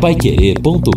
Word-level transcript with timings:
paiquerê.com.br 0.00 0.88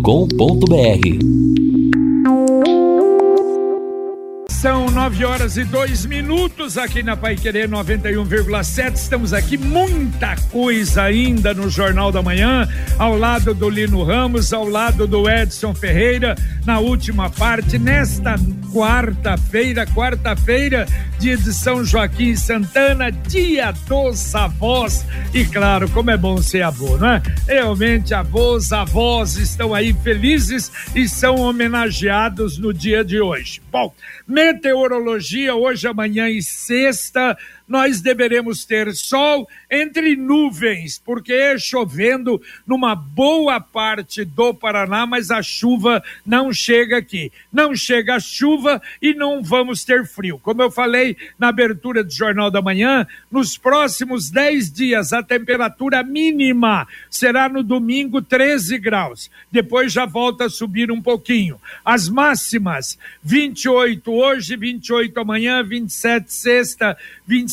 São 4.47 4.91
nove 4.91 5.25
horas 5.25 5.57
e 5.57 5.63
dois 5.63 6.05
minutos 6.05 6.77
aqui 6.77 7.01
na 7.01 7.17
Pai 7.17 7.35
Querer 7.35 7.67
91,7. 7.67 8.93
Estamos 8.93 9.33
aqui, 9.33 9.57
muita 9.57 10.35
coisa 10.51 11.01
ainda 11.01 11.51
no 11.51 11.67
Jornal 11.67 12.11
da 12.11 12.21
Manhã, 12.21 12.69
ao 12.99 13.17
lado 13.17 13.55
do 13.55 13.67
Lino 13.67 14.03
Ramos, 14.03 14.53
ao 14.53 14.67
lado 14.67 15.07
do 15.07 15.27
Edson 15.27 15.73
Ferreira, 15.73 16.35
na 16.63 16.79
última 16.79 17.27
parte, 17.27 17.79
nesta 17.79 18.35
quarta-feira, 18.71 19.85
quarta-feira, 19.85 20.87
dia 21.19 21.37
de 21.37 21.53
São 21.53 21.83
Joaquim 21.83 22.35
Santana, 22.35 23.11
dia 23.11 23.71
dos 23.87 24.33
avós. 24.33 25.05
E 25.33 25.45
claro, 25.45 25.89
como 25.89 26.09
é 26.09 26.17
bom 26.17 26.41
ser 26.41 26.63
avô, 26.63 26.97
não 26.97 27.09
é? 27.09 27.21
Realmente, 27.47 28.13
avós, 28.13 28.71
avós 28.71 29.35
estão 29.35 29.73
aí 29.73 29.93
felizes 29.93 30.71
e 30.95 31.07
são 31.07 31.35
homenageados 31.35 32.57
no 32.57 32.73
dia 32.73 33.03
de 33.03 33.19
hoje. 33.19 33.61
Bom, 33.71 33.93
meteorologia 34.27 35.53
hoje, 35.53 35.87
amanhã 35.87 36.29
e 36.29 36.41
sexta 36.41 37.37
nós 37.71 38.01
deveremos 38.01 38.65
ter 38.65 38.93
sol 38.93 39.47
entre 39.69 40.17
nuvens, 40.17 41.01
porque 41.03 41.31
é 41.31 41.57
chovendo 41.57 42.41
numa 42.67 42.93
boa 42.93 43.61
parte 43.61 44.25
do 44.25 44.53
Paraná, 44.53 45.05
mas 45.05 45.31
a 45.31 45.41
chuva 45.41 46.03
não 46.25 46.51
chega 46.51 46.97
aqui. 46.97 47.31
Não 47.51 47.73
chega 47.73 48.15
a 48.15 48.19
chuva 48.19 48.81
e 49.01 49.13
não 49.13 49.41
vamos 49.41 49.85
ter 49.85 50.05
frio. 50.05 50.37
Como 50.37 50.61
eu 50.61 50.69
falei 50.69 51.15
na 51.39 51.47
abertura 51.47 52.03
do 52.03 52.11
Jornal 52.11 52.51
da 52.51 52.61
Manhã, 52.61 53.07
nos 53.31 53.57
próximos 53.57 54.29
10 54.29 54.69
dias 54.69 55.13
a 55.13 55.23
temperatura 55.23 56.03
mínima 56.03 56.85
será 57.09 57.47
no 57.47 57.63
domingo 57.63 58.21
13 58.21 58.77
graus. 58.79 59.31
Depois 59.49 59.93
já 59.93 60.05
volta 60.05 60.45
a 60.45 60.49
subir 60.49 60.91
um 60.91 61.01
pouquinho. 61.01 61.57
As 61.85 62.09
máximas 62.09 62.99
28 63.23 64.11
hoje, 64.11 64.57
28 64.57 65.17
amanhã, 65.17 65.63
27 65.63 66.33
sexta, 66.33 66.97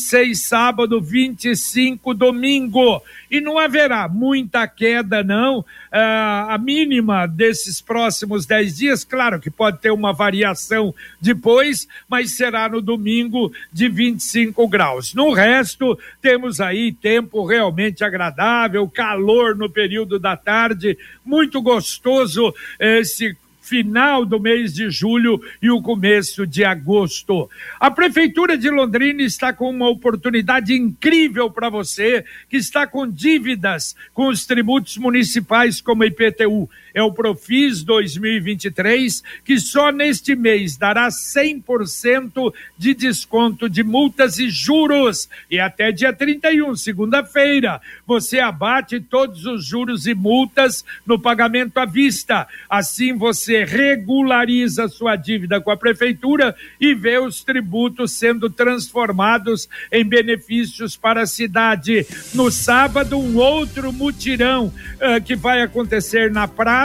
26 0.09 0.41
sábado, 0.41 0.99
25 0.99 2.13
domingo. 2.13 3.01
E 3.29 3.39
não 3.39 3.59
haverá 3.59 4.07
muita 4.07 4.67
queda, 4.67 5.23
não. 5.23 5.63
Ah, 5.91 6.55
a 6.55 6.57
mínima 6.57 7.27
desses 7.27 7.79
próximos 7.79 8.45
10 8.45 8.77
dias, 8.77 9.03
claro 9.03 9.39
que 9.39 9.51
pode 9.51 9.79
ter 9.79 9.91
uma 9.91 10.11
variação 10.11 10.93
depois, 11.21 11.87
mas 12.07 12.31
será 12.35 12.67
no 12.67 12.81
domingo 12.81 13.51
de 13.71 13.87
25 13.87 14.67
graus. 14.67 15.13
No 15.13 15.31
resto, 15.31 15.97
temos 16.21 16.59
aí 16.59 16.91
tempo 16.91 17.45
realmente 17.45 18.03
agradável, 18.03 18.89
calor 18.89 19.55
no 19.55 19.69
período 19.69 20.17
da 20.19 20.35
tarde, 20.35 20.97
muito 21.23 21.61
gostoso 21.61 22.53
esse 22.79 23.37
final 23.69 24.25
do 24.25 24.39
mês 24.39 24.73
de 24.73 24.89
julho 24.89 25.39
e 25.61 25.69
o 25.69 25.79
começo 25.79 26.47
de 26.47 26.65
agosto. 26.65 27.47
A 27.79 27.91
Prefeitura 27.91 28.57
de 28.57 28.67
Londrina 28.67 29.21
está 29.21 29.53
com 29.53 29.69
uma 29.69 29.87
oportunidade 29.87 30.73
incrível 30.73 31.51
para 31.51 31.69
você 31.69 32.25
que 32.49 32.57
está 32.57 32.87
com 32.87 33.07
dívidas 33.07 33.95
com 34.11 34.27
os 34.27 34.45
tributos 34.47 34.97
municipais 34.97 35.79
como 35.79 36.03
IPTU 36.03 36.67
é 36.93 37.01
o 37.01 37.11
Profis 37.11 37.83
2023, 37.83 39.23
que 39.43 39.59
só 39.59 39.91
neste 39.91 40.35
mês 40.35 40.77
dará 40.77 41.09
100% 41.09 42.53
de 42.77 42.93
desconto 42.93 43.69
de 43.69 43.83
multas 43.83 44.39
e 44.39 44.49
juros. 44.49 45.29
E 45.49 45.59
até 45.59 45.91
dia 45.91 46.13
31, 46.13 46.75
segunda-feira, 46.75 47.81
você 48.05 48.39
abate 48.39 48.99
todos 48.99 49.45
os 49.45 49.65
juros 49.65 50.07
e 50.07 50.13
multas 50.13 50.83
no 51.05 51.19
pagamento 51.19 51.77
à 51.77 51.85
vista. 51.85 52.47
Assim 52.69 53.13
você 53.13 53.63
regulariza 53.63 54.87
sua 54.87 55.15
dívida 55.15 55.61
com 55.61 55.71
a 55.71 55.77
prefeitura 55.77 56.55
e 56.79 56.93
vê 56.93 57.17
os 57.17 57.43
tributos 57.43 58.13
sendo 58.13 58.49
transformados 58.49 59.69
em 59.91 60.03
benefícios 60.03 60.95
para 60.95 61.23
a 61.23 61.27
cidade. 61.27 62.05
No 62.33 62.49
sábado, 62.51 63.17
um 63.17 63.37
outro 63.37 63.91
mutirão 63.91 64.67
uh, 64.67 65.21
que 65.23 65.35
vai 65.35 65.61
acontecer 65.61 66.31
na 66.31 66.47
praia 66.47 66.78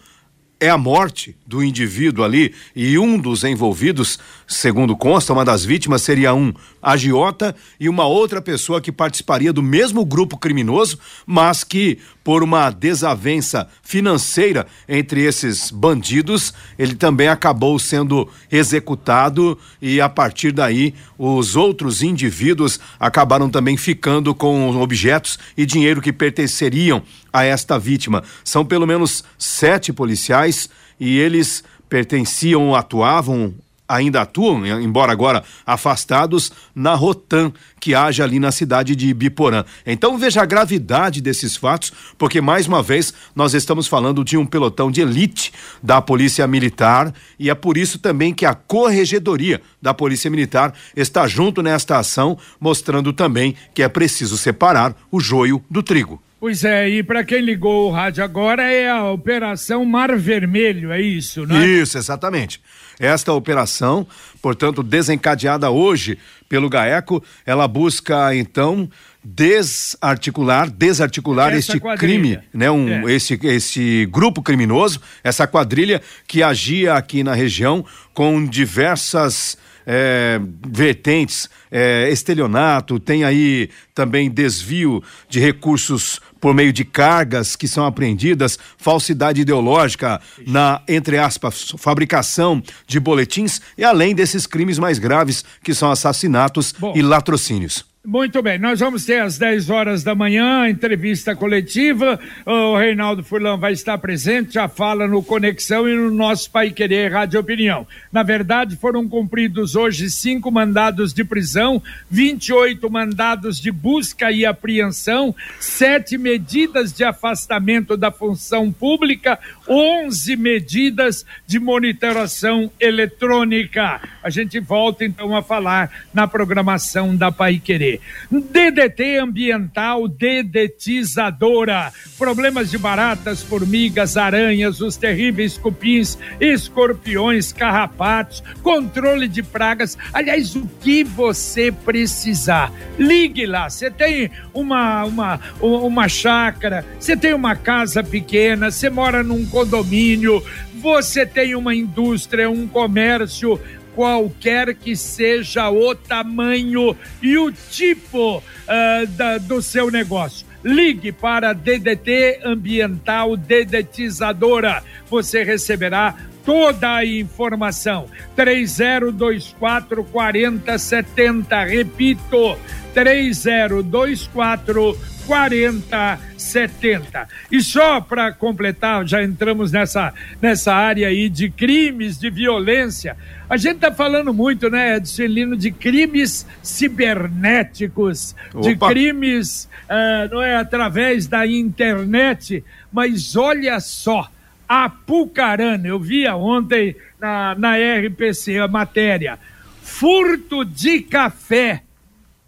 é 0.60 0.68
a 0.68 0.78
morte 0.78 1.36
do 1.46 1.62
indivíduo 1.62 2.24
ali 2.24 2.54
e 2.74 2.98
um 2.98 3.18
dos 3.18 3.44
envolvidos, 3.44 4.18
segundo 4.46 4.96
consta, 4.96 5.32
uma 5.32 5.44
das 5.44 5.64
vítimas 5.64 6.02
seria 6.02 6.34
um 6.34 6.52
agiota 6.92 7.54
e 7.78 7.88
uma 7.88 8.06
outra 8.06 8.40
pessoa 8.40 8.80
que 8.80 8.90
participaria 8.90 9.52
do 9.52 9.62
mesmo 9.62 10.04
grupo 10.04 10.36
criminoso, 10.36 10.98
mas 11.26 11.62
que 11.62 11.98
por 12.24 12.42
uma 12.42 12.70
desavença 12.70 13.68
financeira 13.82 14.66
entre 14.88 15.22
esses 15.22 15.70
bandidos, 15.70 16.52
ele 16.78 16.94
também 16.94 17.28
acabou 17.28 17.78
sendo 17.78 18.28
executado 18.50 19.58
e 19.80 20.00
a 20.00 20.08
partir 20.08 20.52
daí 20.52 20.94
os 21.18 21.56
outros 21.56 22.02
indivíduos 22.02 22.78
acabaram 23.00 23.48
também 23.48 23.76
ficando 23.76 24.34
com 24.34 24.76
objetos 24.76 25.38
e 25.56 25.64
dinheiro 25.64 26.02
que 26.02 26.12
pertenceriam 26.12 27.02
a 27.32 27.44
esta 27.44 27.78
vítima. 27.78 28.22
São 28.44 28.64
pelo 28.64 28.86
menos 28.86 29.24
sete 29.38 29.92
policiais 29.92 30.68
e 31.00 31.18
eles 31.18 31.64
pertenciam, 31.88 32.74
atuavam 32.74 33.54
ainda 33.88 34.22
atuam, 34.22 34.66
embora 34.80 35.10
agora 35.10 35.42
afastados, 35.64 36.52
na 36.74 36.94
Rotan, 36.94 37.52
que 37.80 37.94
age 37.94 38.22
ali 38.22 38.38
na 38.38 38.52
cidade 38.52 38.94
de 38.94 39.08
Ibiporã. 39.08 39.64
Então 39.86 40.18
veja 40.18 40.42
a 40.42 40.46
gravidade 40.46 41.20
desses 41.20 41.56
fatos, 41.56 41.92
porque 42.18 42.40
mais 42.40 42.66
uma 42.66 42.82
vez 42.82 43.14
nós 43.34 43.54
estamos 43.54 43.86
falando 43.86 44.22
de 44.22 44.36
um 44.36 44.44
pelotão 44.44 44.90
de 44.90 45.00
elite 45.00 45.52
da 45.82 46.02
Polícia 46.02 46.46
Militar 46.46 47.12
e 47.38 47.48
é 47.48 47.54
por 47.54 47.78
isso 47.78 47.98
também 47.98 48.34
que 48.34 48.44
a 48.44 48.54
Corregedoria 48.54 49.60
da 49.80 49.94
Polícia 49.94 50.30
Militar 50.30 50.74
está 50.94 51.26
junto 51.26 51.62
nesta 51.62 51.98
ação, 51.98 52.36
mostrando 52.60 53.12
também 53.12 53.54
que 53.72 53.82
é 53.82 53.88
preciso 53.88 54.36
separar 54.36 54.94
o 55.10 55.20
joio 55.20 55.62
do 55.70 55.82
trigo. 55.82 56.20
Pois 56.40 56.62
é, 56.62 56.88
e 56.88 57.02
para 57.02 57.24
quem 57.24 57.40
ligou 57.40 57.88
o 57.88 57.92
rádio 57.92 58.22
agora 58.22 58.62
é 58.62 58.88
a 58.88 59.10
Operação 59.10 59.84
Mar 59.84 60.16
Vermelho, 60.16 60.92
é 60.92 61.00
isso, 61.00 61.44
né? 61.44 61.66
Isso, 61.66 61.98
exatamente. 61.98 62.60
Esta 62.96 63.32
operação, 63.32 64.06
portanto, 64.40 64.82
desencadeada 64.82 65.68
hoje 65.68 66.16
pelo 66.48 66.68
GAECO, 66.68 67.22
ela 67.44 67.66
busca 67.66 68.34
então 68.36 68.88
desarticular, 69.22 70.70
desarticular 70.70 71.48
essa 71.48 71.72
este 71.72 71.80
quadrilha. 71.80 71.98
crime, 71.98 72.38
né? 72.54 72.70
Um, 72.70 73.08
é. 73.08 73.12
esse, 73.12 73.38
esse 73.42 74.06
grupo 74.06 74.40
criminoso, 74.40 75.00
essa 75.24 75.44
quadrilha 75.44 76.00
que 76.26 76.40
agia 76.40 76.94
aqui 76.94 77.24
na 77.24 77.34
região 77.34 77.84
com 78.14 78.44
diversas 78.44 79.58
é, 79.90 80.38
vertentes, 80.68 81.48
é, 81.70 82.10
estelionato, 82.10 83.00
tem 83.00 83.24
aí 83.24 83.70
também 83.94 84.30
desvio 84.30 85.02
de 85.30 85.40
recursos 85.40 86.20
por 86.40 86.54
meio 86.54 86.72
de 86.72 86.84
cargas 86.84 87.56
que 87.56 87.68
são 87.68 87.84
apreendidas, 87.84 88.58
falsidade 88.76 89.40
ideológica 89.40 90.20
na, 90.46 90.80
entre 90.88 91.18
aspas, 91.18 91.74
fabricação 91.78 92.62
de 92.86 93.00
boletins 93.00 93.60
e 93.76 93.84
além 93.84 94.14
desses 94.14 94.46
crimes 94.46 94.78
mais 94.78 94.98
graves 94.98 95.44
que 95.62 95.74
são 95.74 95.90
assassinatos 95.90 96.74
Bom. 96.78 96.92
e 96.96 97.02
latrocínios. 97.02 97.84
Muito 98.10 98.40
bem, 98.40 98.58
nós 98.58 98.80
vamos 98.80 99.04
ter 99.04 99.20
às 99.20 99.36
10 99.36 99.68
horas 99.68 100.02
da 100.02 100.14
manhã 100.14 100.66
entrevista 100.66 101.36
coletiva. 101.36 102.18
O 102.46 102.74
Reinaldo 102.74 103.22
Furlan 103.22 103.58
vai 103.58 103.74
estar 103.74 103.98
presente, 103.98 104.54
já 104.54 104.66
fala 104.66 105.06
no 105.06 105.22
Conexão 105.22 105.86
e 105.86 105.94
no 105.94 106.10
nosso 106.10 106.50
Pai 106.50 106.70
Querer 106.70 107.12
Rádio 107.12 107.38
Opinião. 107.38 107.86
Na 108.10 108.22
verdade, 108.22 108.76
foram 108.76 109.06
cumpridos 109.06 109.76
hoje 109.76 110.08
cinco 110.08 110.50
mandados 110.50 111.12
de 111.12 111.22
prisão, 111.22 111.82
28 112.10 112.88
mandados 112.88 113.60
de 113.60 113.70
busca 113.70 114.32
e 114.32 114.46
apreensão, 114.46 115.36
sete 115.60 116.16
medidas 116.16 116.94
de 116.94 117.04
afastamento 117.04 117.94
da 117.94 118.10
função 118.10 118.72
pública, 118.72 119.38
11 119.68 120.34
medidas 120.34 121.26
de 121.46 121.60
monitoração 121.60 122.70
eletrônica. 122.80 124.00
A 124.28 124.30
gente 124.30 124.60
volta 124.60 125.06
então 125.06 125.34
a 125.34 125.42
falar 125.42 125.90
na 126.12 126.28
programação 126.28 127.16
da 127.16 127.32
Pai 127.32 127.58
Querer. 127.58 127.98
DDT 128.30 129.16
ambiental 129.16 130.06
dedetizadora. 130.06 131.90
Problemas 132.18 132.70
de 132.70 132.76
baratas, 132.76 133.42
formigas, 133.42 134.18
aranhas, 134.18 134.82
os 134.82 134.98
terríveis 134.98 135.56
cupins, 135.56 136.18
escorpiões, 136.38 137.54
carrapatos, 137.54 138.42
controle 138.62 139.28
de 139.28 139.42
pragas. 139.42 139.96
Aliás, 140.12 140.54
o 140.54 140.68
que 140.82 141.02
você 141.02 141.72
precisar. 141.72 142.70
Ligue 142.98 143.46
lá. 143.46 143.70
Você 143.70 143.90
tem 143.90 144.30
uma, 144.52 145.06
uma, 145.06 145.40
uma 145.58 146.06
chácara, 146.06 146.84
você 147.00 147.16
tem 147.16 147.32
uma 147.32 147.56
casa 147.56 148.04
pequena, 148.04 148.70
você 148.70 148.90
mora 148.90 149.22
num 149.22 149.46
condomínio, 149.46 150.44
você 150.78 151.26
tem 151.26 151.54
uma 151.54 151.74
indústria, 151.74 152.48
um 152.48 152.66
comércio, 152.66 153.60
qualquer 153.98 154.76
que 154.76 154.94
seja 154.94 155.68
o 155.70 155.92
tamanho 155.92 156.96
e 157.20 157.36
o 157.36 157.50
tipo 157.50 158.38
uh, 158.38 159.06
da, 159.16 159.38
do 159.38 159.60
seu 159.60 159.90
negócio. 159.90 160.46
Ligue 160.62 161.10
para 161.10 161.52
DDT 161.52 162.42
Ambiental 162.44 163.36
Dedetizadora. 163.36 164.84
Você 165.10 165.42
receberá 165.42 166.14
toda 166.48 166.96
a 166.96 167.04
informação. 167.04 168.08
3024 168.34 170.02
4070. 170.02 171.64
Repito, 171.64 172.56
3024 172.94 174.98
4070. 175.26 177.28
E 177.52 177.60
só 177.60 178.00
para 178.00 178.32
completar, 178.32 179.06
já 179.06 179.22
entramos 179.22 179.70
nessa, 179.70 180.14
nessa 180.40 180.72
área 180.72 181.08
aí 181.08 181.28
de 181.28 181.50
crimes, 181.50 182.18
de 182.18 182.30
violência. 182.30 183.14
A 183.50 183.58
gente 183.58 183.74
está 183.74 183.92
falando 183.92 184.32
muito, 184.32 184.70
né, 184.70 184.96
Edson 184.96 185.24
Lino, 185.24 185.54
de 185.54 185.70
crimes 185.70 186.46
cibernéticos, 186.62 188.34
Opa. 188.54 188.62
de 188.62 188.74
crimes, 188.74 189.68
uh, 189.84 190.32
não 190.32 190.42
é, 190.42 190.56
através 190.56 191.26
da 191.26 191.46
internet, 191.46 192.64
mas 192.90 193.36
olha 193.36 193.78
só, 193.80 194.30
a 194.68 194.88
Pucarana, 194.90 195.88
eu 195.88 195.98
via 195.98 196.36
ontem 196.36 196.94
na, 197.18 197.54
na 197.54 197.74
RPC 197.76 198.58
a 198.58 198.68
matéria, 198.68 199.38
furto 199.82 200.64
de 200.64 201.00
café, 201.00 201.82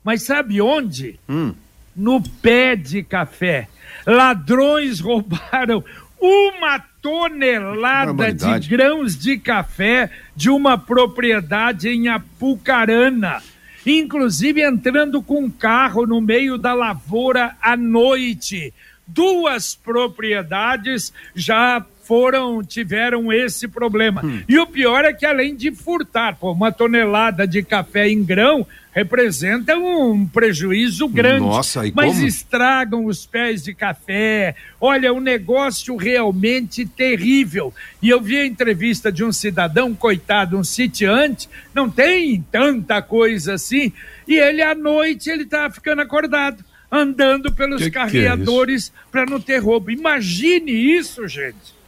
mas 0.05 0.23
sabe 0.23 0.61
onde? 0.61 1.19
Hum. 1.29 1.55
No 1.97 2.23
pé 2.23 2.77
de 2.77 3.03
café. 3.03 3.69
Ladrões 4.07 5.01
roubaram 5.01 5.83
uma 6.21 6.79
tonelada 7.01 8.33
de 8.33 8.69
grãos 8.69 9.19
de 9.19 9.39
café 9.39 10.11
de 10.37 10.51
uma 10.51 10.77
propriedade 10.77 11.89
em 11.89 12.09
Apucarana. 12.09 13.43
Inclusive 13.87 14.63
entrando 14.63 15.23
com 15.23 15.45
um 15.45 15.51
carro 15.51 16.07
no 16.07 16.21
meio 16.21 16.59
da 16.59 16.75
lavoura 16.75 17.57
à 17.63 17.77
noite. 17.77 18.75
Duas 19.07 19.75
propriedades 19.75 21.13
já 21.35 21.85
foram 22.03 22.63
tiveram 22.63 23.33
esse 23.33 23.69
problema. 23.69 24.25
Hum. 24.25 24.43
E 24.49 24.59
o 24.59 24.67
pior 24.67 25.05
é 25.05 25.13
que 25.13 25.27
além 25.27 25.55
de 25.55 25.71
furtar, 25.73 26.37
pô, 26.37 26.53
uma 26.53 26.73
tonelada 26.73 27.47
de 27.47 27.63
café 27.63 28.09
em 28.09 28.23
grão 28.25 28.67
representa 28.93 29.77
um 29.77 30.27
prejuízo 30.27 31.09
grande. 31.09 31.41
Nossa, 31.41 31.87
e 31.87 31.93
mas 31.95 32.15
como? 32.15 32.27
estragam 32.27 33.05
os 33.07 33.25
pés 33.25 33.63
de 33.63 33.73
café. 33.73 34.55
Olha, 34.81 35.13
um 35.13 35.21
negócio 35.21 35.97
realmente 35.97 36.85
terrível. 36.85 37.73
E 38.03 38.09
eu 38.09 38.21
vi 38.21 38.39
a 38.39 38.47
entrevista 38.47 39.13
de 39.13 39.23
um 39.25 39.33
cidadão, 39.33 39.95
coitado, 39.95 40.59
um 40.59 40.65
sitiante, 40.65 41.49
não 41.73 41.89
tem 41.89 42.45
tanta 42.51 43.01
coisa 43.01 43.55
assim, 43.55 43.93
e 44.27 44.37
ele 44.37 44.63
à 44.63 44.75
noite 44.75 45.31
ele 45.31 45.47
tá 45.47 45.71
ficando 45.71 46.03
acordado, 46.03 46.65
andando 46.91 47.53
pelos 47.53 47.83
que 47.83 47.89
é 47.89 47.91
carreadores 47.91 48.89
é 48.89 49.11
para 49.13 49.27
não 49.27 49.41
ter 49.41 49.59
roubo. 49.59 49.91
Imagine 49.91 50.73
isso, 50.73 51.29
gente. 51.29 51.80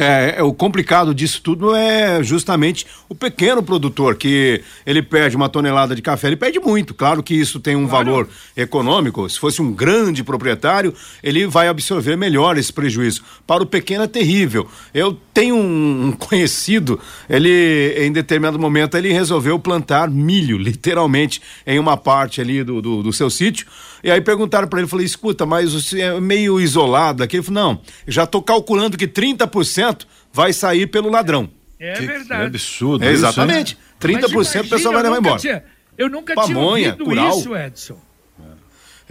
É, 0.00 0.36
é, 0.36 0.42
o 0.44 0.54
complicado 0.54 1.12
disso 1.12 1.42
tudo 1.42 1.74
é 1.74 2.22
justamente 2.22 2.86
o 3.08 3.16
pequeno 3.16 3.60
produtor, 3.60 4.14
que 4.14 4.62
ele 4.86 5.02
perde 5.02 5.34
uma 5.34 5.48
tonelada 5.48 5.92
de 5.92 6.00
café, 6.00 6.28
ele 6.28 6.36
perde 6.36 6.60
muito. 6.60 6.94
Claro 6.94 7.20
que 7.20 7.34
isso 7.34 7.58
tem 7.58 7.74
um 7.74 7.88
claro. 7.88 8.04
valor 8.04 8.28
econômico. 8.56 9.28
Se 9.28 9.40
fosse 9.40 9.60
um 9.60 9.72
grande 9.72 10.22
proprietário, 10.22 10.94
ele 11.20 11.48
vai 11.48 11.66
absorver 11.66 12.14
melhor 12.14 12.56
esse 12.56 12.72
prejuízo. 12.72 13.24
Para 13.44 13.64
o 13.64 13.66
pequeno 13.66 14.04
é 14.04 14.06
terrível. 14.06 14.68
Eu 14.94 15.18
tenho 15.34 15.56
um 15.56 16.12
conhecido, 16.12 17.00
ele, 17.28 17.96
em 17.98 18.12
determinado 18.12 18.56
momento, 18.56 18.96
ele 18.96 19.12
resolveu 19.12 19.58
plantar 19.58 20.08
milho, 20.08 20.58
literalmente, 20.58 21.42
em 21.66 21.76
uma 21.76 21.96
parte 21.96 22.40
ali 22.40 22.62
do, 22.62 22.80
do, 22.80 23.02
do 23.02 23.12
seu 23.12 23.28
sítio. 23.28 23.66
E 24.02 24.10
aí 24.10 24.20
perguntaram 24.20 24.68
para 24.68 24.78
ele, 24.80 24.88
falei, 24.88 25.06
escuta, 25.06 25.44
mas 25.44 25.72
você 25.72 26.00
é 26.00 26.20
meio 26.20 26.60
isolado 26.60 27.22
aqui? 27.22 27.36
Ele 27.36 27.42
falou, 27.42 27.62
não, 27.62 27.80
já 28.06 28.24
estou 28.24 28.42
calculando 28.42 28.96
que 28.96 29.08
30% 29.08 30.06
vai 30.32 30.52
sair 30.52 30.86
pelo 30.86 31.10
ladrão. 31.10 31.50
É 31.78 31.92
que, 31.92 32.06
verdade. 32.06 32.40
Que 32.42 32.46
absurdo. 32.46 33.04
É, 33.04 33.10
exatamente. 33.10 33.72
Isso, 33.72 34.08
30% 34.08 34.30
imagina, 34.30 34.64
o 34.64 34.68
pessoal 34.68 34.94
vai 34.94 35.02
levar 35.02 35.18
embora. 35.18 35.38
Tinha, 35.38 35.64
eu 35.96 36.08
nunca 36.08 36.34
Pamonha, 36.34 36.92
tinha 36.92 36.92
ouvido 36.92 37.04
cural. 37.04 37.38
isso, 37.38 37.56
Edson. 37.56 38.08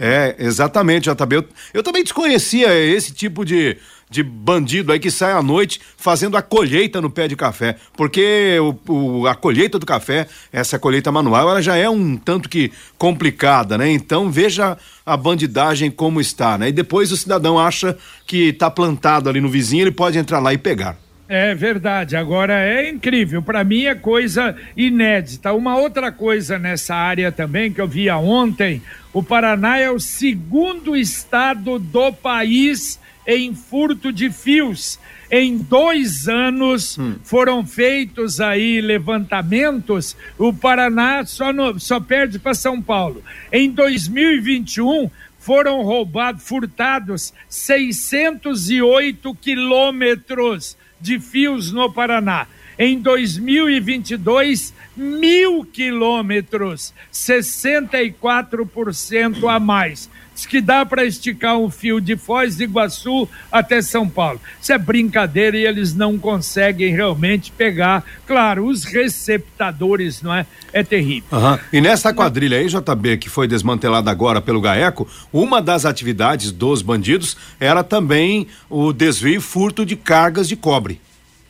É, 0.00 0.36
exatamente, 0.38 1.10
JB. 1.10 1.36
Eu, 1.36 1.44
eu 1.74 1.82
também 1.82 2.04
desconhecia 2.04 2.72
esse 2.72 3.12
tipo 3.12 3.44
de, 3.44 3.76
de 4.10 4.22
bandido 4.22 4.92
aí 4.92 4.98
que 4.98 5.10
sai 5.10 5.32
à 5.32 5.42
noite 5.42 5.80
fazendo 5.96 6.36
a 6.36 6.42
colheita 6.42 7.00
no 7.00 7.10
pé 7.10 7.28
de 7.28 7.36
café. 7.36 7.76
Porque 7.96 8.56
o, 8.60 8.92
o, 8.92 9.26
a 9.26 9.34
colheita 9.34 9.78
do 9.78 9.86
café, 9.86 10.26
essa 10.52 10.78
colheita 10.78 11.12
manual, 11.12 11.50
ela 11.50 11.62
já 11.62 11.76
é 11.76 11.88
um 11.88 12.16
tanto 12.16 12.48
que 12.48 12.72
complicada, 12.96 13.76
né? 13.76 13.90
Então 13.90 14.30
veja 14.30 14.76
a 15.04 15.16
bandidagem 15.16 15.90
como 15.90 16.20
está, 16.20 16.56
né? 16.58 16.68
E 16.68 16.72
depois 16.72 17.12
o 17.12 17.16
cidadão 17.16 17.58
acha 17.58 17.96
que 18.26 18.48
está 18.48 18.70
plantado 18.70 19.28
ali 19.28 19.40
no 19.40 19.48
vizinho, 19.48 19.84
ele 19.84 19.92
pode 19.92 20.18
entrar 20.18 20.38
lá 20.38 20.52
e 20.52 20.58
pegar. 20.58 20.96
É 21.28 21.54
verdade. 21.54 22.16
Agora 22.16 22.54
é 22.54 22.88
incrível. 22.88 23.42
Para 23.42 23.62
mim 23.62 23.84
é 23.84 23.94
coisa 23.94 24.56
inédita. 24.74 25.52
Uma 25.52 25.76
outra 25.76 26.10
coisa 26.10 26.58
nessa 26.58 26.94
área 26.94 27.30
também 27.30 27.70
que 27.70 27.80
eu 27.80 27.86
via 27.86 28.16
ontem: 28.16 28.80
o 29.12 29.22
Paraná 29.22 29.78
é 29.78 29.90
o 29.90 30.00
segundo 30.00 30.96
estado 30.96 31.78
do 31.78 32.12
país 32.14 32.98
em 33.28 33.54
furto 33.54 34.10
de 34.10 34.30
fios. 34.30 34.98
Em 35.30 35.58
dois 35.58 36.26
anos 36.26 36.96
hum. 36.96 37.16
foram 37.22 37.66
feitos 37.66 38.40
aí 38.40 38.80
levantamentos. 38.80 40.16
O 40.38 40.54
Paraná 40.54 41.26
só, 41.26 41.52
no, 41.52 41.78
só 41.78 42.00
perde 42.00 42.38
para 42.38 42.54
São 42.54 42.80
Paulo. 42.80 43.22
Em 43.52 43.70
2021 43.70 45.10
foram 45.38 45.82
roubados, 45.82 46.42
furtados 46.42 47.34
608 47.50 49.34
quilômetros 49.34 50.78
de 50.98 51.20
fios 51.20 51.70
no 51.70 51.92
Paraná. 51.92 52.46
Em 52.78 52.98
2022, 52.98 54.72
mil 54.96 55.62
quilômetros, 55.64 56.94
64% 57.12 59.52
a 59.52 59.60
mais. 59.60 60.08
Diz 60.38 60.46
que 60.46 60.60
dá 60.60 60.86
para 60.86 61.04
esticar 61.04 61.58
um 61.58 61.68
fio 61.68 62.00
de 62.00 62.16
Foz 62.16 62.54
do 62.54 62.62
Iguaçu 62.62 63.28
até 63.50 63.82
São 63.82 64.08
Paulo. 64.08 64.40
Isso 64.62 64.72
é 64.72 64.78
brincadeira 64.78 65.58
e 65.58 65.66
eles 65.66 65.94
não 65.94 66.16
conseguem 66.16 66.94
realmente 66.94 67.50
pegar. 67.50 68.04
Claro, 68.24 68.66
os 68.66 68.84
receptadores, 68.84 70.22
não 70.22 70.32
é? 70.32 70.46
É 70.72 70.84
terrível. 70.84 71.24
Uhum. 71.32 71.58
E 71.72 71.80
nessa 71.80 72.14
quadrilha 72.14 72.56
aí, 72.56 72.68
JB, 72.68 73.16
que 73.16 73.28
foi 73.28 73.48
desmantelada 73.48 74.12
agora 74.12 74.40
pelo 74.40 74.60
GAECO, 74.60 75.08
uma 75.32 75.60
das 75.60 75.84
atividades 75.84 76.52
dos 76.52 76.82
bandidos 76.82 77.36
era 77.58 77.82
também 77.82 78.46
o 78.70 78.92
desvio 78.92 79.38
e 79.38 79.40
furto 79.40 79.84
de 79.84 79.96
cargas 79.96 80.46
de 80.46 80.54
cobre. 80.54 81.00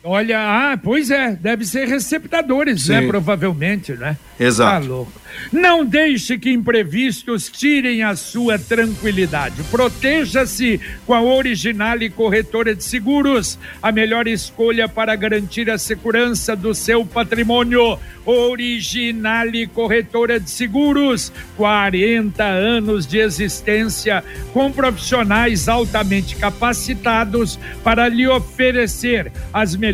Olha, 0.01 0.39
ah, 0.39 0.79
pois 0.81 1.11
é, 1.11 1.35
deve 1.35 1.65
ser 1.65 1.85
receptadores, 1.85 2.87
né? 2.87 3.05
Provavelmente, 3.05 3.91
né? 3.93 4.17
Exato. 4.39 4.87
Tá 4.87 4.93
louco. 4.93 5.11
Não 5.51 5.85
deixe 5.85 6.37
que 6.37 6.49
imprevistos 6.49 7.49
tirem 7.49 8.01
a 8.01 8.15
sua 8.15 8.57
tranquilidade. 8.57 9.61
Proteja-se 9.63 10.79
com 11.05 11.13
a 11.13 11.21
Originale 11.21 12.09
Corretora 12.09 12.73
de 12.73 12.83
Seguros, 12.83 13.59
a 13.81 13.91
melhor 13.91 14.27
escolha 14.27 14.87
para 14.87 15.15
garantir 15.15 15.69
a 15.69 15.77
segurança 15.77 16.55
do 16.55 16.73
seu 16.73 17.05
patrimônio. 17.05 17.99
Originale 18.25 19.67
Corretora 19.67 20.39
de 20.39 20.49
Seguros, 20.49 21.31
40 21.57 22.43
anos 22.43 23.05
de 23.05 23.17
existência, 23.19 24.23
com 24.53 24.71
profissionais 24.71 25.67
altamente 25.67 26.35
capacitados 26.35 27.59
para 27.83 28.07
lhe 28.07 28.27
oferecer 28.27 29.31
as 29.51 29.75
melhores 29.75 29.88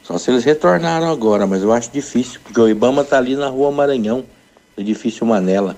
Só 0.09 0.17
se 0.17 0.31
eles 0.31 0.43
retornaram 0.43 1.07
agora, 1.11 1.45
mas 1.45 1.61
eu 1.61 1.71
acho 1.71 1.91
difícil, 1.91 2.39
porque 2.43 2.59
o 2.59 2.67
Ibama 2.67 3.03
está 3.03 3.19
ali 3.19 3.35
na 3.35 3.47
rua 3.47 3.71
Maranhão, 3.71 4.25
edifício 4.75 5.23
Manela. 5.23 5.77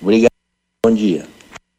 Obrigado, 0.00 0.32
bom 0.82 0.94
dia. 0.94 1.26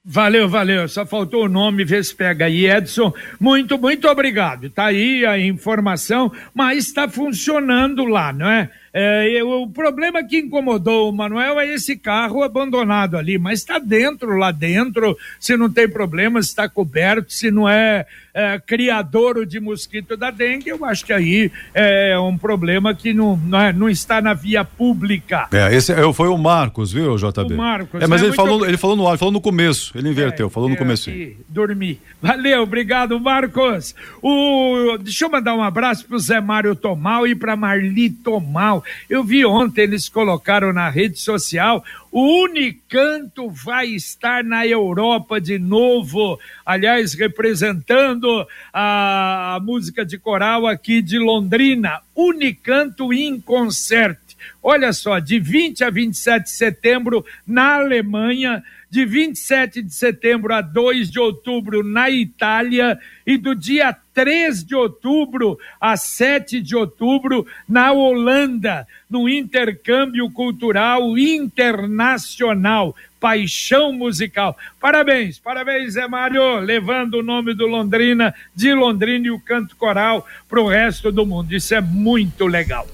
Valeu, 0.05 0.47
valeu. 0.47 0.87
Só 0.87 1.03
faltou 1.03 1.45
o 1.45 1.49
nome, 1.49 1.83
vê 1.83 2.03
se 2.03 2.13
pega 2.13 2.45
aí, 2.45 2.69
Edson. 2.69 3.11
Muito, 3.39 3.79
muito 3.79 4.07
obrigado. 4.07 4.69
Tá 4.69 4.85
aí 4.85 5.25
a 5.25 5.39
informação, 5.39 6.31
mas 6.53 6.85
está 6.85 7.09
funcionando 7.09 8.05
lá, 8.05 8.31
não 8.31 8.47
é? 8.47 8.69
É, 8.93 9.41
o 9.43 9.67
problema 9.67 10.23
que 10.23 10.39
incomodou 10.39 11.09
o 11.09 11.13
Manuel 11.13 11.59
é 11.59 11.67
esse 11.73 11.95
carro 11.95 12.43
abandonado 12.43 13.17
ali, 13.17 13.37
mas 13.37 13.59
está 13.59 13.79
dentro, 13.79 14.35
lá 14.37 14.51
dentro, 14.51 15.17
se 15.39 15.55
não 15.55 15.69
tem 15.69 15.87
problema, 15.87 16.41
se 16.41 16.49
está 16.49 16.67
coberto, 16.67 17.31
se 17.31 17.49
não 17.49 17.69
é, 17.69 18.05
é 18.33 18.59
criador 18.59 19.45
de 19.45 19.59
mosquito 19.61 20.17
da 20.17 20.29
dengue, 20.29 20.69
eu 20.69 20.83
acho 20.83 21.05
que 21.05 21.13
aí 21.13 21.51
é 21.73 22.19
um 22.19 22.37
problema 22.37 22.93
que 22.93 23.13
não, 23.13 23.37
não, 23.37 23.59
é, 23.59 23.71
não 23.71 23.89
está 23.89 24.21
na 24.21 24.33
via 24.33 24.65
pública. 24.65 25.47
É, 25.53 25.73
esse 25.73 25.93
é, 25.93 26.13
foi 26.13 26.27
o 26.27 26.37
Marcos, 26.37 26.91
viu, 26.91 27.15
JB? 27.15 27.53
O 27.53 27.57
Marcos. 27.57 28.01
É, 28.01 28.07
mas 28.07 28.21
né? 28.21 28.27
ele, 28.27 28.35
falou, 28.35 28.65
ele 28.65 28.77
falou 28.77 28.95
no 28.97 29.07
ar, 29.07 29.17
falou 29.17 29.31
no 29.31 29.41
começo, 29.41 29.97
ele 29.97 30.09
inverteu, 30.09 30.49
falou 30.49 30.67
no 30.67 30.75
começo. 30.75 31.09
Dormi. 31.47 31.99
Valeu, 32.21 32.63
obrigado, 32.63 33.19
Marcos. 33.19 33.95
O, 34.21 34.97
deixa 34.99 35.25
eu 35.25 35.29
mandar 35.29 35.55
um 35.55 35.63
abraço 35.63 36.05
para 36.05 36.15
o 36.17 36.19
Zé 36.19 36.41
Mário 36.41 36.75
Tomal 36.75 37.25
e 37.25 37.35
para 37.35 37.55
Marli 37.55 38.09
Tomal. 38.09 38.80
Eu 39.09 39.23
vi 39.23 39.45
ontem, 39.45 39.81
eles 39.81 40.09
colocaram 40.09 40.71
na 40.73 40.89
rede 40.89 41.19
social, 41.19 41.83
o 42.11 42.43
Unicanto 42.43 43.49
vai 43.49 43.87
estar 43.87 44.43
na 44.43 44.67
Europa 44.67 45.39
de 45.39 45.57
novo, 45.57 46.39
aliás, 46.65 47.13
representando 47.13 48.45
a, 48.73 49.55
a 49.55 49.59
música 49.59 50.05
de 50.05 50.17
coral 50.17 50.67
aqui 50.67 51.01
de 51.01 51.17
Londrina, 51.17 52.01
Unicanto 52.15 53.13
em 53.13 53.39
Concert. 53.39 54.19
Olha 54.61 54.91
só, 54.93 55.19
de 55.19 55.39
20 55.39 55.83
a 55.83 55.89
27 55.89 56.43
de 56.43 56.51
setembro 56.51 57.25
na 57.45 57.75
Alemanha, 57.75 58.63
de 58.91 59.05
27 59.05 59.81
de 59.81 59.93
setembro 59.93 60.53
a 60.53 60.59
2 60.59 61.09
de 61.09 61.17
outubro 61.17 61.81
na 61.81 62.09
Itália 62.09 62.99
e 63.25 63.37
do 63.37 63.55
dia 63.55 63.95
3 64.13 64.65
de 64.65 64.75
outubro 64.75 65.57
a 65.79 65.95
7 65.95 66.59
de 66.59 66.75
outubro 66.75 67.47
na 67.67 67.93
Holanda, 67.93 68.85
no 69.09 69.29
intercâmbio 69.29 70.29
cultural 70.29 71.17
internacional. 71.17 72.93
Paixão 73.17 73.93
musical. 73.93 74.57
Parabéns, 74.79 75.39
parabéns, 75.39 75.93
Zé 75.93 76.07
Mário, 76.07 76.59
levando 76.59 77.19
o 77.19 77.23
nome 77.23 77.53
do 77.53 77.67
Londrina, 77.67 78.33
de 78.53 78.73
Londrina 78.73 79.27
e 79.27 79.31
o 79.31 79.39
canto 79.39 79.75
coral 79.77 80.27
para 80.49 80.59
o 80.59 80.67
resto 80.67 81.11
do 81.11 81.25
mundo. 81.25 81.53
Isso 81.53 81.73
é 81.73 81.79
muito 81.79 82.45
legal. 82.45 82.85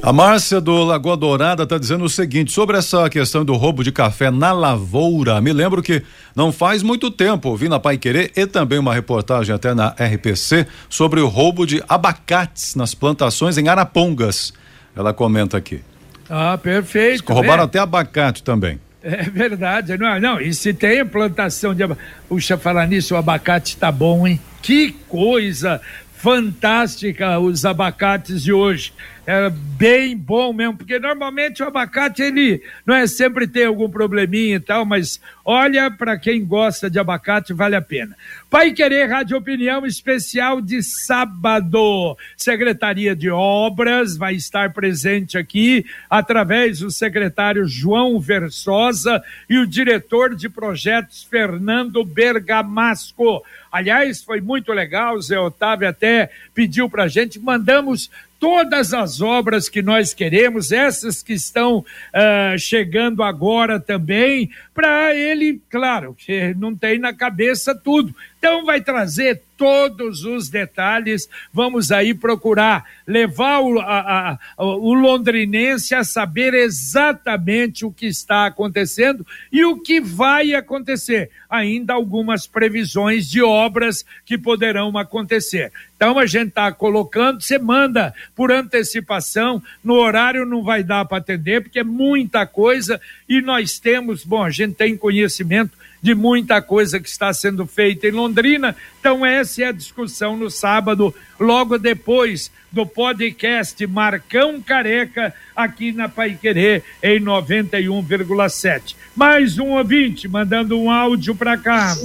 A 0.02 0.12
Márcia 0.12 0.61
do 0.61 0.85
Lagoa 0.85 1.16
Dourada 1.16 1.62
está 1.62 1.78
dizendo 1.78 2.04
o 2.04 2.08
seguinte 2.08 2.52
sobre 2.52 2.76
essa 2.76 3.08
questão 3.08 3.42
do 3.42 3.54
roubo 3.54 3.82
de 3.82 3.90
café 3.90 4.30
na 4.30 4.52
lavoura. 4.52 5.40
Me 5.40 5.54
lembro 5.54 5.82
que 5.82 6.02
não 6.35 6.52
faz 6.52 6.82
muito 6.82 7.11
tempo 7.11 7.49
ouvi 7.49 7.66
na 7.66 7.80
Pai 7.80 7.96
Querer 7.96 8.30
e 8.37 8.46
também 8.46 8.78
uma 8.78 8.92
reportagem 8.92 9.54
até 9.54 9.73
na 9.73 9.88
RPC 9.88 10.66
sobre 10.87 11.20
o 11.20 11.28
roubo 11.28 11.66
de 11.66 11.82
abacates 11.88 12.75
nas 12.75 12.94
plantações 12.94 13.56
em 13.56 13.68
Arapongas. 13.68 14.52
Ela 14.94 15.14
comenta 15.14 15.56
aqui. 15.56 15.80
Ah, 16.28 16.58
perfeito. 16.58 17.32
Roubaram 17.32 17.62
né? 17.62 17.64
até 17.64 17.78
abacate 17.78 18.42
também. 18.42 18.78
É 19.09 19.23
verdade, 19.31 19.97
não, 19.97 20.19
não, 20.19 20.41
e 20.41 20.53
se 20.53 20.75
tem 20.75 21.07
plantação 21.07 21.73
de 21.73 21.85
abacate, 21.85 22.09
puxa, 22.29 22.59
falar 22.59 22.89
nisso, 22.89 23.15
o 23.15 23.17
abacate 23.17 23.77
tá 23.77 23.93
bom, 23.93 24.27
hein? 24.27 24.41
Que 24.61 24.91
coisa 25.07 25.81
fantástica 26.17 27.39
os 27.39 27.65
abacates 27.65 28.43
de 28.43 28.53
hoje. 28.53 28.93
É 29.26 29.50
bem 29.50 30.16
bom 30.16 30.52
mesmo, 30.52 30.76
porque 30.76 31.00
normalmente 31.00 31.61
o 31.61 31.66
abacate 31.66 32.23
ele 32.23 32.62
não 32.87 32.95
é 32.95 33.09
sempre 33.09 33.49
tem 33.49 33.66
algum 33.66 33.90
probleminha 33.90 34.56
e 34.56 34.61
tal, 34.61 34.85
mas 34.87 35.21
olha, 35.45 35.90
para 35.90 36.16
quem 36.16 36.47
gosta 36.47 36.88
de 36.88 36.99
abacate, 36.99 37.52
vale 37.52 37.75
a 37.75 37.83
pena. 37.83 38.16
Pai 38.49 38.73
Querer 38.73 39.11
Rádio 39.11 39.37
Opinião 39.37 39.85
especial 39.85 40.61
de 40.61 40.80
sábado. 40.80 42.16
Secretaria 42.37 43.16
de 43.16 43.28
Obras 43.28 44.16
vai 44.16 44.35
estar 44.35 44.73
presente 44.73 45.37
aqui 45.37 45.85
através 46.09 46.78
do 46.78 46.90
secretário 46.90 47.66
João 47.66 48.21
Versosa 48.21 49.21
e 49.50 49.59
o 49.59 49.66
diretor 49.66 50.37
de 50.37 50.49
projetos 50.49 51.25
Fernando 51.25 52.04
Bergamasco. 52.04 53.42
Aliás, 53.71 54.23
foi 54.23 54.40
muito 54.40 54.73
legal, 54.73 55.21
Zé 55.21 55.38
Otávio 55.38 55.88
até 55.88 56.30
pediu 56.54 56.88
para 56.88 57.09
gente, 57.09 57.38
mandamos 57.38 58.09
todas 58.38 58.93
as 58.93 59.21
obras 59.21 59.69
que 59.69 59.83
nós 59.83 60.12
queremos, 60.14 60.73
essas 60.73 61.23
que 61.23 61.33
estão 61.33 61.78
uh, 61.78 62.59
chegando 62.59 63.23
agora 63.23 63.81
também, 63.81 64.50
para 64.75 65.14
ele, 65.14 65.61
claro, 65.71 66.16
não 66.57 66.75
tem 66.75 66.99
na 66.99 67.12
cabeça 67.12 67.75
tudo. 67.75 68.14
Então 68.38 68.64
vai 68.64 68.81
trazer 68.81 69.43
todos 69.57 70.25
os 70.25 70.49
detalhes. 70.49 71.28
Vamos 71.52 71.90
aí 71.90 72.14
procurar 72.14 72.85
levar 73.07 73.61
o, 73.61 73.81
a, 73.81 74.38
a, 74.57 74.64
o 74.64 74.93
londrinense 74.93 75.95
a 75.95 76.05
saber 76.05 76.55
exatamente 76.55 77.85
o 77.85 77.90
que 77.90 78.07
está 78.07 78.47
acontecendo 78.47 79.26
e 79.50 79.64
o 79.64 79.81
que 79.81 80.00
vai 80.00 80.55
acontecer. 80.55 81.31
Ainda 81.49 81.95
algumas 81.95 82.47
previsões 82.47 83.28
de 83.28 83.43
obras 83.43 84.05
que 84.25 84.37
poderão 84.37 84.97
acontecer. 84.97 85.73
Então 85.97 86.19
a 86.19 86.26
gente 86.26 86.49
está 86.49 86.71
colocando, 86.71 87.40
você 87.40 87.59
manda 87.59 88.14
por 88.35 88.52
antecipação, 88.52 89.62
no 89.83 89.95
horário 89.95 90.45
não 90.45 90.62
vai 90.62 90.85
dar 90.85 91.07
para 91.07 91.19
atender, 91.19 91.62
porque 91.62 91.78
é 91.78 91.85
muita 91.85 92.47
coisa 92.47 93.00
e 93.26 93.40
nós 93.40 93.78
temos, 93.78 94.23
bom, 94.23 94.43
a 94.43 94.50
gente 94.50 94.75
tem 94.75 94.97
conhecimento 94.97 95.73
de 96.07 96.15
muita 96.15 96.63
coisa 96.63 97.01
que 97.01 97.09
está 97.09 97.35
sendo 97.35 97.67
feita 97.67 98.07
em 98.07 98.13
Londrina. 98.13 98.77
Então, 99.01 99.27
essa 99.27 99.65
é 99.65 99.67
a 99.67 99.73
discussão 99.73 100.37
no 100.37 100.49
sábado, 100.49 101.13
logo 101.39 101.77
depois 101.79 102.49
do 102.71 102.87
podcast 102.87 103.85
Marcão 103.89 104.63
Careca, 104.63 105.35
aqui 105.57 105.91
na 105.91 106.09
Pai 106.09 106.39
Querer, 106.41 106.85
em 107.03 107.19
91,7. 107.19 108.95
Mais 109.17 109.59
um 109.59 109.71
ouvinte 109.71 110.29
mandando 110.29 110.79
um 110.79 110.89
áudio 110.89 111.35
para 111.35 111.57
cá. 111.57 111.97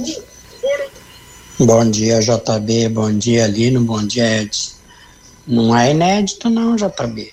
Bom 1.60 1.88
dia, 1.88 2.18
JB. 2.18 2.88
Bom 2.88 3.16
dia, 3.16 3.46
Lino. 3.46 3.82
Bom 3.82 4.04
dia, 4.04 4.42
Edson. 4.42 4.72
Não 5.46 5.76
é 5.78 5.92
inédito, 5.92 6.50
não, 6.50 6.74
JB. 6.74 7.32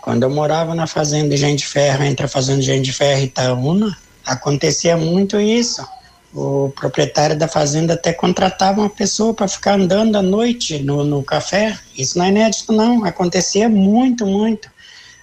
Quando 0.00 0.22
eu 0.22 0.30
morava 0.30 0.76
na 0.76 0.86
fazenda 0.86 1.30
de 1.30 1.36
Gente 1.36 1.66
Ferro, 1.66 2.04
entre 2.04 2.24
a 2.24 2.28
fazenda 2.28 2.60
de 2.60 2.66
Gente 2.66 2.92
Ferro 2.92 3.20
e 3.20 3.24
Itaúna, 3.24 3.98
acontecia 4.28 4.96
muito 4.96 5.40
isso. 5.40 5.86
O 6.34 6.70
proprietário 6.76 7.36
da 7.36 7.48
fazenda 7.48 7.94
até 7.94 8.12
contratava 8.12 8.80
uma 8.80 8.90
pessoa 8.90 9.32
para 9.32 9.48
ficar 9.48 9.74
andando 9.74 10.16
à 10.16 10.22
noite 10.22 10.78
no, 10.78 11.02
no 11.02 11.22
café. 11.22 11.78
Isso 11.96 12.18
não 12.18 12.26
é 12.26 12.28
inédito, 12.28 12.72
não. 12.72 13.04
Acontecia 13.04 13.68
muito, 13.68 14.26
muito. 14.26 14.70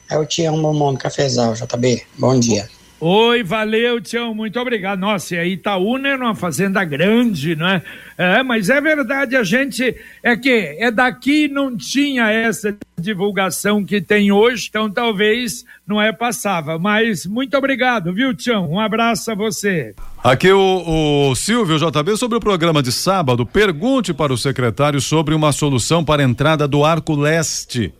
Eu 0.09 0.25
um 0.51 0.61
bombom 0.61 0.93
no 0.93 0.97
cafezal, 0.97 1.53
JB. 1.53 2.03
Bom 2.17 2.39
dia. 2.39 2.67
Oi, 2.97 3.43
valeu, 3.43 3.99
Tião, 3.99 4.33
muito 4.33 4.57
obrigado. 4.57 4.99
Nossa, 4.99 5.35
e 5.35 5.37
a 5.37 5.45
Itaúna 5.45 6.07
é 6.07 6.15
uma 6.15 6.33
fazenda 6.33 6.81
grande, 6.85 7.53
não 7.53 7.67
é? 7.67 7.81
É, 8.17 8.41
mas 8.41 8.69
é 8.69 8.79
verdade, 8.79 9.35
a 9.35 9.43
gente 9.43 9.95
é 10.23 10.37
que 10.37 10.77
é 10.79 10.89
daqui 10.89 11.49
não 11.49 11.75
tinha 11.75 12.31
essa 12.31 12.75
divulgação 12.97 13.83
que 13.83 13.99
tem 13.99 14.31
hoje, 14.31 14.67
então 14.69 14.89
talvez 14.89 15.65
não 15.85 16.01
é 16.01 16.13
passava. 16.13 16.79
Mas 16.79 17.25
muito 17.25 17.57
obrigado, 17.57 18.13
viu, 18.13 18.33
Tião? 18.33 18.71
Um 18.71 18.79
abraço 18.79 19.29
a 19.29 19.35
você. 19.35 19.93
Aqui 20.23 20.49
o, 20.51 21.29
o 21.29 21.35
Silvio 21.35 21.77
JB 21.77 22.15
sobre 22.15 22.37
o 22.37 22.41
programa 22.41 22.81
de 22.81 22.93
sábado, 22.93 23.45
pergunte 23.45 24.13
para 24.13 24.31
o 24.31 24.37
secretário 24.37 25.01
sobre 25.01 25.35
uma 25.35 25.51
solução 25.51 26.03
para 26.03 26.21
a 26.21 26.25
entrada 26.25 26.65
do 26.65 26.85
Arco 26.85 27.13
Leste. 27.13 27.93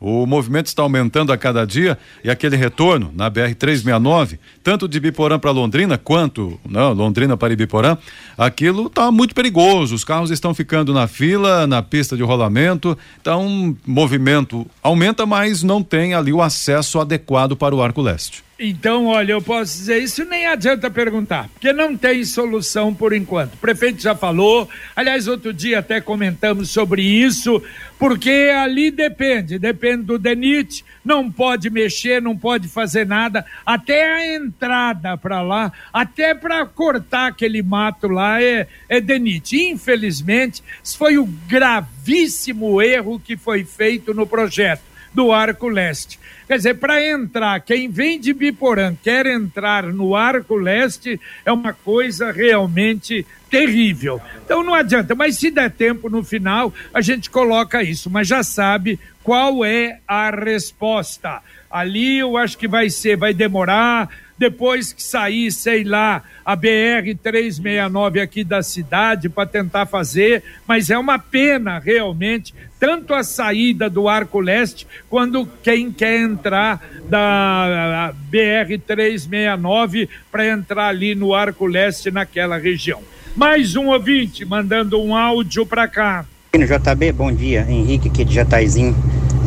O 0.00 0.24
movimento 0.24 0.66
está 0.66 0.82
aumentando 0.82 1.30
a 1.30 1.36
cada 1.36 1.66
dia 1.66 1.98
e 2.24 2.30
aquele 2.30 2.56
retorno 2.56 3.12
na 3.14 3.28
BR 3.28 3.54
369, 3.54 4.40
tanto 4.62 4.88
de 4.88 4.98
Biporã 4.98 5.38
para 5.38 5.50
Londrina 5.50 5.98
quanto 5.98 6.58
não, 6.66 6.94
Londrina 6.94 7.36
para 7.36 7.52
Ibiporã, 7.52 7.98
aquilo 8.38 8.86
está 8.86 9.12
muito 9.12 9.34
perigoso. 9.34 9.94
Os 9.94 10.02
carros 10.02 10.30
estão 10.30 10.54
ficando 10.54 10.94
na 10.94 11.06
fila, 11.06 11.66
na 11.66 11.82
pista 11.82 12.16
de 12.16 12.22
rolamento. 12.22 12.96
Então, 13.20 13.46
o 13.46 13.76
movimento 13.84 14.66
aumenta, 14.82 15.26
mas 15.26 15.62
não 15.62 15.82
tem 15.82 16.14
ali 16.14 16.32
o 16.32 16.40
acesso 16.40 16.98
adequado 16.98 17.54
para 17.54 17.74
o 17.74 17.82
Arco 17.82 18.00
Leste. 18.00 18.42
Então, 18.62 19.06
olha, 19.06 19.32
eu 19.32 19.40
posso 19.40 19.78
dizer 19.78 20.02
isso, 20.02 20.22
nem 20.26 20.46
adianta 20.46 20.90
perguntar, 20.90 21.48
porque 21.48 21.72
não 21.72 21.96
tem 21.96 22.22
solução 22.26 22.94
por 22.94 23.14
enquanto. 23.14 23.54
O 23.54 23.56
prefeito 23.56 24.02
já 24.02 24.14
falou, 24.14 24.68
aliás, 24.94 25.26
outro 25.26 25.50
dia 25.50 25.78
até 25.78 25.98
comentamos 25.98 26.68
sobre 26.68 27.00
isso, 27.00 27.62
porque 27.98 28.52
ali 28.54 28.90
depende, 28.90 29.58
depende 29.58 30.02
do 30.02 30.18
DENIT, 30.18 30.84
não 31.02 31.32
pode 31.32 31.70
mexer, 31.70 32.20
não 32.20 32.36
pode 32.36 32.68
fazer 32.68 33.06
nada, 33.06 33.46
até 33.64 34.12
a 34.12 34.34
entrada 34.36 35.16
para 35.16 35.40
lá, 35.40 35.72
até 35.90 36.34
para 36.34 36.66
cortar 36.66 37.28
aquele 37.28 37.62
mato 37.62 38.08
lá 38.08 38.42
é, 38.42 38.68
é 38.90 39.00
DENIT. 39.00 39.70
Infelizmente, 39.70 40.62
isso 40.84 40.98
foi 40.98 41.16
o 41.16 41.24
gravíssimo 41.24 42.82
erro 42.82 43.18
que 43.18 43.38
foi 43.38 43.64
feito 43.64 44.12
no 44.12 44.26
projeto 44.26 44.82
do 45.14 45.32
Arco 45.32 45.66
Leste. 45.66 46.19
Quer 46.50 46.56
dizer, 46.56 46.74
para 46.78 47.00
entrar, 47.06 47.60
quem 47.60 47.88
vem 47.88 48.18
de 48.18 48.34
Biporã 48.34 48.92
quer 49.00 49.24
entrar 49.24 49.84
no 49.84 50.16
Arco 50.16 50.56
Leste 50.56 51.20
é 51.44 51.52
uma 51.52 51.72
coisa 51.72 52.32
realmente 52.32 53.24
terrível. 53.48 54.20
Então 54.44 54.64
não 54.64 54.74
adianta, 54.74 55.14
mas 55.14 55.36
se 55.36 55.48
der 55.48 55.70
tempo 55.70 56.10
no 56.10 56.24
final, 56.24 56.74
a 56.92 57.00
gente 57.00 57.30
coloca 57.30 57.84
isso, 57.84 58.10
mas 58.10 58.26
já 58.26 58.42
sabe 58.42 58.98
qual 59.22 59.64
é 59.64 60.00
a 60.08 60.28
resposta. 60.30 61.40
Ali 61.70 62.18
eu 62.18 62.36
acho 62.36 62.58
que 62.58 62.66
vai 62.66 62.90
ser, 62.90 63.16
vai 63.16 63.32
demorar, 63.32 64.08
depois 64.40 64.90
que 64.90 65.02
sair, 65.02 65.52
sei 65.52 65.84
lá, 65.84 66.22
a 66.42 66.56
BR 66.56 67.14
369 67.22 68.22
aqui 68.22 68.42
da 68.42 68.62
cidade 68.62 69.28
para 69.28 69.46
tentar 69.46 69.84
fazer, 69.84 70.42
mas 70.66 70.88
é 70.88 70.96
uma 70.96 71.18
pena 71.18 71.78
realmente 71.78 72.54
tanto 72.80 73.12
a 73.12 73.22
saída 73.22 73.90
do 73.90 74.08
Arco 74.08 74.40
Leste 74.40 74.86
quando 75.10 75.46
quem 75.62 75.92
quer 75.92 76.18
entrar 76.20 76.82
da 77.06 78.14
BR 78.30 78.78
369 78.86 80.08
para 80.32 80.48
entrar 80.48 80.88
ali 80.88 81.14
no 81.14 81.34
Arco 81.34 81.66
Leste 81.66 82.10
naquela 82.10 82.56
região. 82.56 83.02
Mais 83.36 83.76
um 83.76 83.88
ouvinte 83.88 84.46
mandando 84.46 84.98
um 85.02 85.14
áudio 85.14 85.66
para 85.66 85.86
cá. 85.86 86.24
No 86.54 86.64
JB, 86.64 87.12
bom 87.12 87.30
dia, 87.30 87.66
Henrique 87.68 88.08
aqui 88.08 88.24
de 88.24 88.36
Jataizinho. 88.36 88.96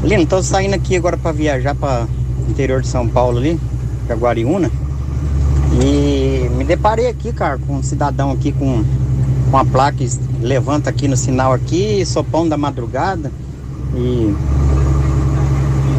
Lino, 0.03 0.27
tô 0.27 0.43
saindo 0.43 0.75
aqui 0.75 0.95
agora 0.95 1.17
para 1.17 1.31
viajar 1.31 1.73
para 1.73 2.07
interior 2.47 2.81
de 2.81 2.87
São 2.87 3.09
Paulo 3.09 3.39
ali, 3.39 3.59
Jaguariúna. 4.07 4.82
E 5.81 6.49
me 6.55 6.63
deparei 6.63 7.07
aqui, 7.07 7.31
cara, 7.33 7.57
com 7.57 7.77
um 7.77 7.83
cidadão 7.83 8.31
aqui 8.31 8.51
com, 8.51 8.83
com 9.49 9.57
a 9.57 9.65
placa 9.65 10.03
levanta 10.41 10.89
aqui 10.89 11.07
no 11.07 11.17
sinal 11.17 11.53
aqui, 11.53 12.05
sopão 12.05 12.47
da 12.47 12.57
madrugada. 12.57 13.31
E 13.95 14.35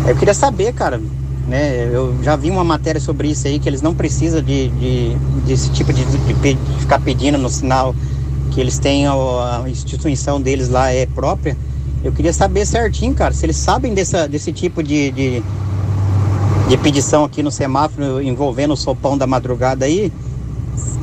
eu 0.07 0.17
queria 0.17 0.35
saber, 0.35 0.73
cara, 0.73 1.01
né? 1.49 1.89
Eu 1.93 2.17
já 2.23 2.37
vi 2.37 2.51
uma 2.51 2.65
matéria 2.65 3.01
sobre 3.01 3.29
isso 3.29 3.47
aí, 3.47 3.59
que 3.59 3.69
eles 3.69 3.83
não 3.83 3.95
precisam 3.95 4.43
de, 4.43 4.69
de 4.69 5.17
desse 5.47 5.71
tipo 5.71 5.93
de, 5.93 6.05
de, 6.05 6.35
de, 6.35 6.59
ficar 6.79 7.01
pedindo 7.01 7.39
no 7.39 7.49
sinal 7.49 7.95
que 8.51 8.61
eles 8.61 8.79
têm 8.79 9.07
a, 9.07 9.13
a, 9.13 9.69
instituição 9.69 10.41
deles 10.41 10.69
lá 10.69 10.91
é 10.91 11.07
própria. 11.07 11.57
Eu 12.03 12.13
queria 12.13 12.33
saber 12.33 12.67
certinho, 12.67 13.15
cara, 13.15 13.33
se 13.33 13.45
eles 13.47 13.57
sabem 13.57 13.95
dessa, 13.95 14.29
desse 14.29 14.53
tipo 14.53 14.83
de, 14.83 15.11
de, 16.69 16.77
pedição 16.79 17.25
aqui 17.25 17.43
no 17.43 17.51
semáforo 17.51 18.23
envolvendo 18.23 18.73
o 18.75 18.77
sopão 18.77 19.17
da 19.17 19.27
madrugada 19.27 19.85
aí, 19.85 20.13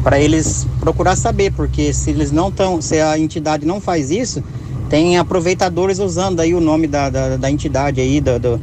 para 0.04 0.20
eles 0.20 0.68
procurar 0.80 1.16
saber, 1.16 1.52
porque 1.54 1.94
se 1.94 2.10
eles 2.10 2.32
não 2.32 2.50
estão, 2.50 2.82
se 2.82 3.00
a 3.00 3.18
entidade 3.18 3.66
não 3.66 3.80
faz 3.80 4.12
isso, 4.12 4.44
tem 4.90 5.18
aproveitadores 5.18 6.00
usando 6.00 6.40
aí 6.40 6.54
o 6.54 6.60
nome 6.60 6.88
da, 6.88 7.10
da, 7.10 7.38
da 7.38 7.50
entidade 7.50 8.02
aí, 8.02 8.20
do, 8.20 8.40
do, 8.40 8.62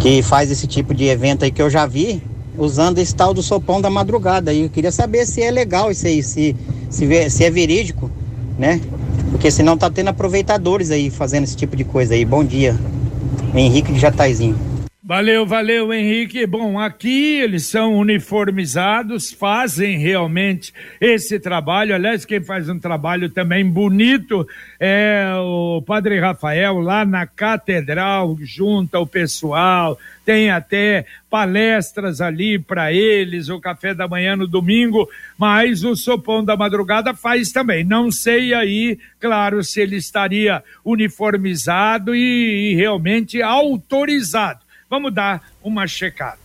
que 0.00 0.22
faz 0.22 0.50
esse 0.50 0.66
tipo 0.66 0.92
de 0.92 1.04
evento 1.04 1.44
aí 1.44 1.50
que 1.50 1.62
eu 1.62 1.70
já 1.70 1.86
vi, 1.86 2.22
usando 2.58 2.98
esse 2.98 3.14
tal 3.14 3.32
do 3.32 3.42
sopão 3.42 3.80
da 3.80 3.90
madrugada. 3.90 4.52
E 4.52 4.62
eu 4.62 4.68
queria 4.68 4.92
saber 4.92 5.26
se 5.26 5.42
é 5.42 5.50
legal 5.50 5.90
isso 5.90 6.06
aí, 6.06 6.22
se, 6.22 6.56
se, 6.90 7.30
se 7.30 7.44
é 7.44 7.50
verídico, 7.50 8.10
né? 8.58 8.80
Porque 9.30 9.50
senão 9.50 9.76
tá 9.76 9.90
tendo 9.90 10.08
aproveitadores 10.08 10.90
aí 10.90 11.10
fazendo 11.10 11.44
esse 11.44 11.56
tipo 11.56 11.76
de 11.76 11.84
coisa 11.84 12.14
aí. 12.14 12.24
Bom 12.24 12.44
dia. 12.44 12.78
Henrique 13.54 13.92
de 13.92 13.98
Jataizinho. 13.98 14.73
Valeu, 15.06 15.44
valeu, 15.44 15.92
Henrique. 15.92 16.46
Bom, 16.46 16.80
aqui 16.80 17.38
eles 17.38 17.66
são 17.66 17.94
uniformizados, 17.94 19.30
fazem 19.30 19.98
realmente 19.98 20.72
esse 20.98 21.38
trabalho. 21.38 21.94
Aliás, 21.94 22.24
quem 22.24 22.42
faz 22.42 22.70
um 22.70 22.78
trabalho 22.78 23.28
também 23.28 23.68
bonito 23.68 24.48
é 24.80 25.26
o 25.36 25.82
Padre 25.82 26.18
Rafael, 26.18 26.80
lá 26.80 27.04
na 27.04 27.26
Catedral, 27.26 28.34
junto 28.40 28.94
ao 28.94 29.06
pessoal. 29.06 29.98
Tem 30.24 30.50
até 30.50 31.04
palestras 31.28 32.22
ali 32.22 32.58
para 32.58 32.90
eles, 32.90 33.50
o 33.50 33.60
café 33.60 33.92
da 33.92 34.08
manhã 34.08 34.34
no 34.34 34.48
domingo, 34.48 35.06
mas 35.36 35.84
o 35.84 35.94
Sopão 35.94 36.42
da 36.42 36.56
Madrugada 36.56 37.12
faz 37.12 37.52
também. 37.52 37.84
Não 37.84 38.10
sei 38.10 38.54
aí, 38.54 38.98
claro, 39.20 39.62
se 39.62 39.82
ele 39.82 39.96
estaria 39.96 40.64
uniformizado 40.82 42.14
e, 42.14 42.70
e 42.70 42.74
realmente 42.74 43.42
autorizado 43.42 44.63
Vamos 44.94 45.12
dar 45.12 45.42
uma 45.60 45.88
checada. 45.88 46.38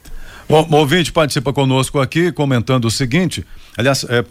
Bom, 0.49 0.67
o 0.71 0.75
ouvinte 0.77 1.11
participa 1.11 1.53
conosco 1.53 1.99
aqui 1.99 2.31
comentando 2.31 2.85
o 2.85 2.89
seguinte, 2.89 3.45
aliás, 3.77 4.03
é, 4.09 4.25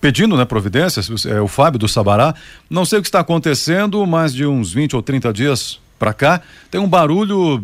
pedindo 0.00 0.34
né, 0.34 0.46
providências, 0.46 1.26
é, 1.26 1.42
o 1.42 1.46
Fábio 1.46 1.78
do 1.78 1.86
Sabará, 1.86 2.34
não 2.70 2.86
sei 2.86 3.00
o 3.00 3.02
que 3.02 3.08
está 3.08 3.20
acontecendo, 3.20 4.06
mas 4.06 4.32
de 4.32 4.46
uns 4.46 4.72
20 4.72 4.96
ou 4.96 5.02
30 5.02 5.30
dias 5.34 5.78
para 5.98 6.14
cá, 6.14 6.40
tem 6.70 6.80
um 6.80 6.88
barulho 6.88 7.62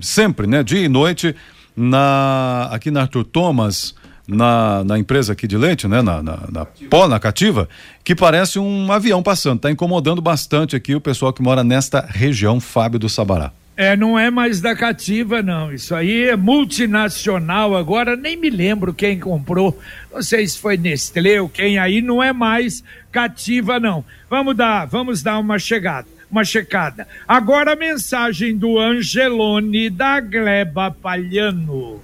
sempre, 0.00 0.46
né, 0.46 0.62
dia 0.62 0.80
e 0.80 0.88
noite, 0.88 1.36
na, 1.76 2.70
aqui 2.72 2.90
na 2.90 3.02
Arthur 3.02 3.24
Thomas, 3.24 3.94
na, 4.26 4.82
na 4.82 4.98
empresa 4.98 5.34
aqui 5.34 5.46
de 5.46 5.58
leite, 5.58 5.86
né, 5.86 6.00
na, 6.00 6.22
na, 6.22 6.38
na 6.50 6.64
pó, 6.88 7.06
na 7.06 7.20
cativa, 7.20 7.68
que 8.02 8.14
parece 8.14 8.58
um 8.58 8.90
avião 8.90 9.22
passando, 9.22 9.56
está 9.56 9.70
incomodando 9.70 10.22
bastante 10.22 10.74
aqui 10.74 10.94
o 10.94 11.02
pessoal 11.02 11.34
que 11.34 11.42
mora 11.42 11.62
nesta 11.62 12.00
região, 12.00 12.58
Fábio 12.60 12.98
do 12.98 13.10
Sabará. 13.10 13.52
É, 13.76 13.96
não 13.96 14.16
é 14.16 14.30
mais 14.30 14.60
da 14.60 14.76
Cativa, 14.76 15.42
não. 15.42 15.72
Isso 15.72 15.94
aí 15.94 16.28
é 16.28 16.36
multinacional 16.36 17.76
agora, 17.76 18.14
nem 18.14 18.36
me 18.36 18.48
lembro 18.48 18.94
quem 18.94 19.18
comprou. 19.18 19.76
Não 20.12 20.22
sei 20.22 20.46
se 20.46 20.58
foi 20.58 20.76
Nestlé 20.76 21.40
ou 21.40 21.48
quem 21.48 21.78
aí, 21.78 22.00
não 22.00 22.22
é 22.22 22.32
mais 22.32 22.84
Cativa, 23.10 23.80
não. 23.80 24.04
Vamos 24.30 24.56
dar, 24.56 24.86
vamos 24.86 25.22
dar 25.22 25.38
uma 25.38 25.58
chegada, 25.58 26.06
uma 26.30 26.44
checada. 26.44 27.08
Agora 27.26 27.72
a 27.72 27.76
mensagem 27.76 28.56
do 28.56 28.78
Angelone 28.78 29.90
da 29.90 30.20
Gleba 30.20 30.92
Palhano. 30.92 32.00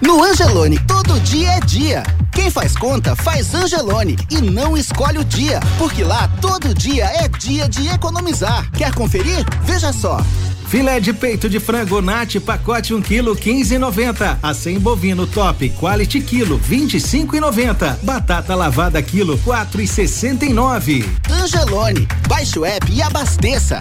No 0.00 0.24
Angelone, 0.24 0.78
todo 0.86 1.20
dia 1.20 1.50
é 1.50 1.60
dia. 1.60 2.02
Quem 2.40 2.50
faz 2.50 2.74
conta 2.74 3.14
faz 3.14 3.54
Angelone 3.54 4.16
e 4.30 4.40
não 4.40 4.74
escolhe 4.74 5.18
o 5.18 5.24
dia, 5.24 5.60
porque 5.76 6.02
lá 6.02 6.26
todo 6.40 6.72
dia 6.72 7.04
é 7.04 7.28
dia 7.28 7.68
de 7.68 7.86
economizar. 7.88 8.66
Quer 8.72 8.94
conferir? 8.94 9.44
Veja 9.66 9.92
só. 9.92 10.22
Filé 10.70 11.00
de 11.00 11.12
peito 11.12 11.48
de 11.48 11.58
frango 11.58 12.00
Nat, 12.00 12.36
pacote 12.38 12.94
1 12.94 13.02
kg 13.02 13.34
15,90. 13.34 14.38
Acém 14.40 14.78
bovino 14.78 15.26
top 15.26 15.68
quality 15.70 16.20
quilo 16.20 16.60
25,90. 16.60 17.96
Batata 18.04 18.54
lavada 18.54 19.02
quilo 19.02 19.36
4,69. 19.38 21.04
Angelone, 21.28 22.06
baixe 22.28 22.56
o 22.56 22.64
app 22.64 22.86
e 22.88 23.02
abasteça. 23.02 23.80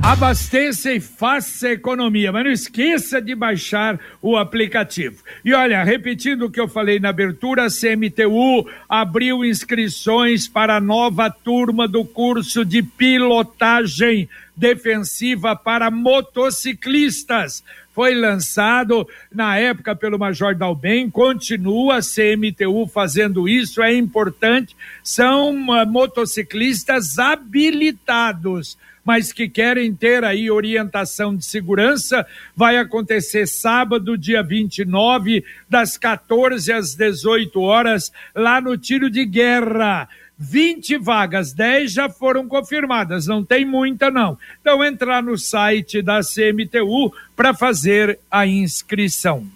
Abasteça 0.00 0.92
e 0.92 1.00
faça 1.00 1.70
economia, 1.70 2.30
mas 2.30 2.44
não 2.44 2.50
esqueça 2.52 3.20
de 3.20 3.34
baixar 3.34 3.98
o 4.20 4.36
aplicativo. 4.36 5.16
E 5.44 5.52
olha, 5.52 5.82
repetindo 5.82 6.46
o 6.46 6.50
que 6.50 6.60
eu 6.60 6.68
falei 6.68 7.00
na 7.00 7.08
abertura, 7.08 7.66
a 7.66 7.68
CMTU 7.68 8.68
abriu 8.88 9.44
inscrições 9.44 10.46
para 10.46 10.76
a 10.76 10.80
nova 10.80 11.30
turma 11.30 11.88
do 11.88 12.04
curso 12.04 12.64
de 12.64 12.80
pilotagem 12.80 14.28
defensiva 14.56 15.56
para 15.56 15.90
motociclistas. 15.90 17.62
Foi 17.94 18.14
lançado 18.14 19.06
na 19.30 19.58
época 19.58 19.94
pelo 19.94 20.18
Major 20.18 20.54
Dalben, 20.54 21.10
continua 21.10 21.98
a 21.98 22.00
CMTU 22.00 22.86
fazendo 22.86 23.48
isso, 23.48 23.82
é 23.82 23.94
importante. 23.94 24.74
São 25.02 25.50
uh, 25.50 25.86
motociclistas 25.86 27.18
habilitados 27.18 28.78
mas 29.04 29.32
que 29.32 29.48
querem 29.48 29.94
ter 29.94 30.24
aí 30.24 30.50
orientação 30.50 31.34
de 31.36 31.44
segurança, 31.44 32.26
vai 32.54 32.76
acontecer 32.76 33.46
sábado, 33.46 34.16
dia 34.16 34.42
29, 34.42 35.44
das 35.68 35.98
14 35.98 36.72
às 36.72 36.94
18 36.94 37.60
horas, 37.60 38.12
lá 38.34 38.60
no 38.60 38.78
Tiro 38.78 39.10
de 39.10 39.24
Guerra. 39.24 40.08
20 40.42 40.98
vagas, 40.98 41.52
10 41.52 41.92
já 41.92 42.08
foram 42.08 42.48
confirmadas, 42.48 43.26
não 43.28 43.44
tem 43.44 43.64
muita 43.64 44.10
não. 44.10 44.36
Então 44.60 44.82
entrar 44.82 45.22
no 45.22 45.38
site 45.38 46.02
da 46.02 46.20
CMTU 46.20 47.12
para 47.36 47.54
fazer 47.54 48.18
a 48.28 48.44
inscrição. 48.44 49.46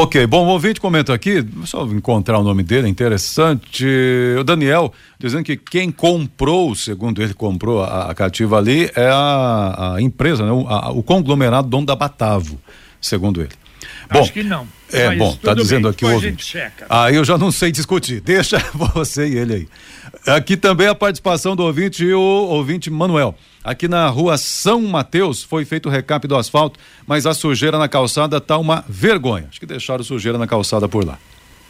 Ok, 0.00 0.26
bom, 0.26 0.46
o 0.46 0.50
ouvinte 0.50 0.80
comenta 0.80 1.14
aqui, 1.14 1.44
só 1.64 1.84
encontrar 1.86 2.38
o 2.38 2.42
nome 2.42 2.64
dele, 2.64 2.88
interessante. 2.88 3.86
O 4.38 4.42
Daniel 4.42 4.92
dizendo 5.18 5.44
que 5.44 5.56
quem 5.56 5.92
comprou, 5.92 6.74
segundo 6.74 7.22
ele 7.22 7.34
comprou 7.34 7.82
a, 7.82 8.10
a 8.10 8.14
cativa 8.14 8.58
ali, 8.58 8.90
é 8.96 9.08
a, 9.08 9.94
a 9.94 10.02
empresa, 10.02 10.44
né? 10.44 10.52
o, 10.52 10.66
a, 10.68 10.90
o 10.90 11.02
conglomerado 11.02 11.68
dono 11.68 11.86
da 11.86 11.94
Batavo, 11.94 12.60
segundo 13.00 13.40
ele. 13.40 13.50
Bom, 14.10 14.20
Acho 14.20 14.32
que 14.32 14.42
não. 14.42 14.66
É 14.90 15.14
bom, 15.16 15.36
tá 15.36 15.52
dizendo 15.52 15.82
bem, 15.82 15.90
aqui 15.90 16.04
o 16.04 16.12
ouvinte. 16.12 16.56
Aí 16.88 17.16
eu 17.16 17.24
já 17.24 17.36
não 17.36 17.52
sei 17.52 17.70
discutir, 17.70 18.20
deixa 18.24 18.58
você 18.74 19.28
e 19.28 19.36
ele 19.36 19.54
aí. 19.54 19.68
Aqui 20.26 20.56
também 20.56 20.86
a 20.86 20.94
participação 20.94 21.54
do 21.54 21.62
ouvinte 21.62 22.02
e 22.04 22.14
o 22.14 22.20
ouvinte 22.20 22.90
Manuel. 22.90 23.34
Aqui 23.62 23.86
na 23.86 24.08
rua 24.08 24.38
São 24.38 24.80
Mateus 24.82 25.42
foi 25.42 25.64
feito 25.66 25.90
o 25.90 25.92
recap 25.92 26.26
do 26.26 26.36
asfalto, 26.36 26.80
mas 27.06 27.26
a 27.26 27.34
sujeira 27.34 27.78
na 27.78 27.88
calçada 27.88 28.40
tá 28.40 28.56
uma 28.56 28.82
vergonha. 28.88 29.46
Acho 29.50 29.60
que 29.60 29.66
deixaram 29.66 30.02
sujeira 30.02 30.38
na 30.38 30.46
calçada 30.46 30.88
por 30.88 31.04
lá. 31.04 31.18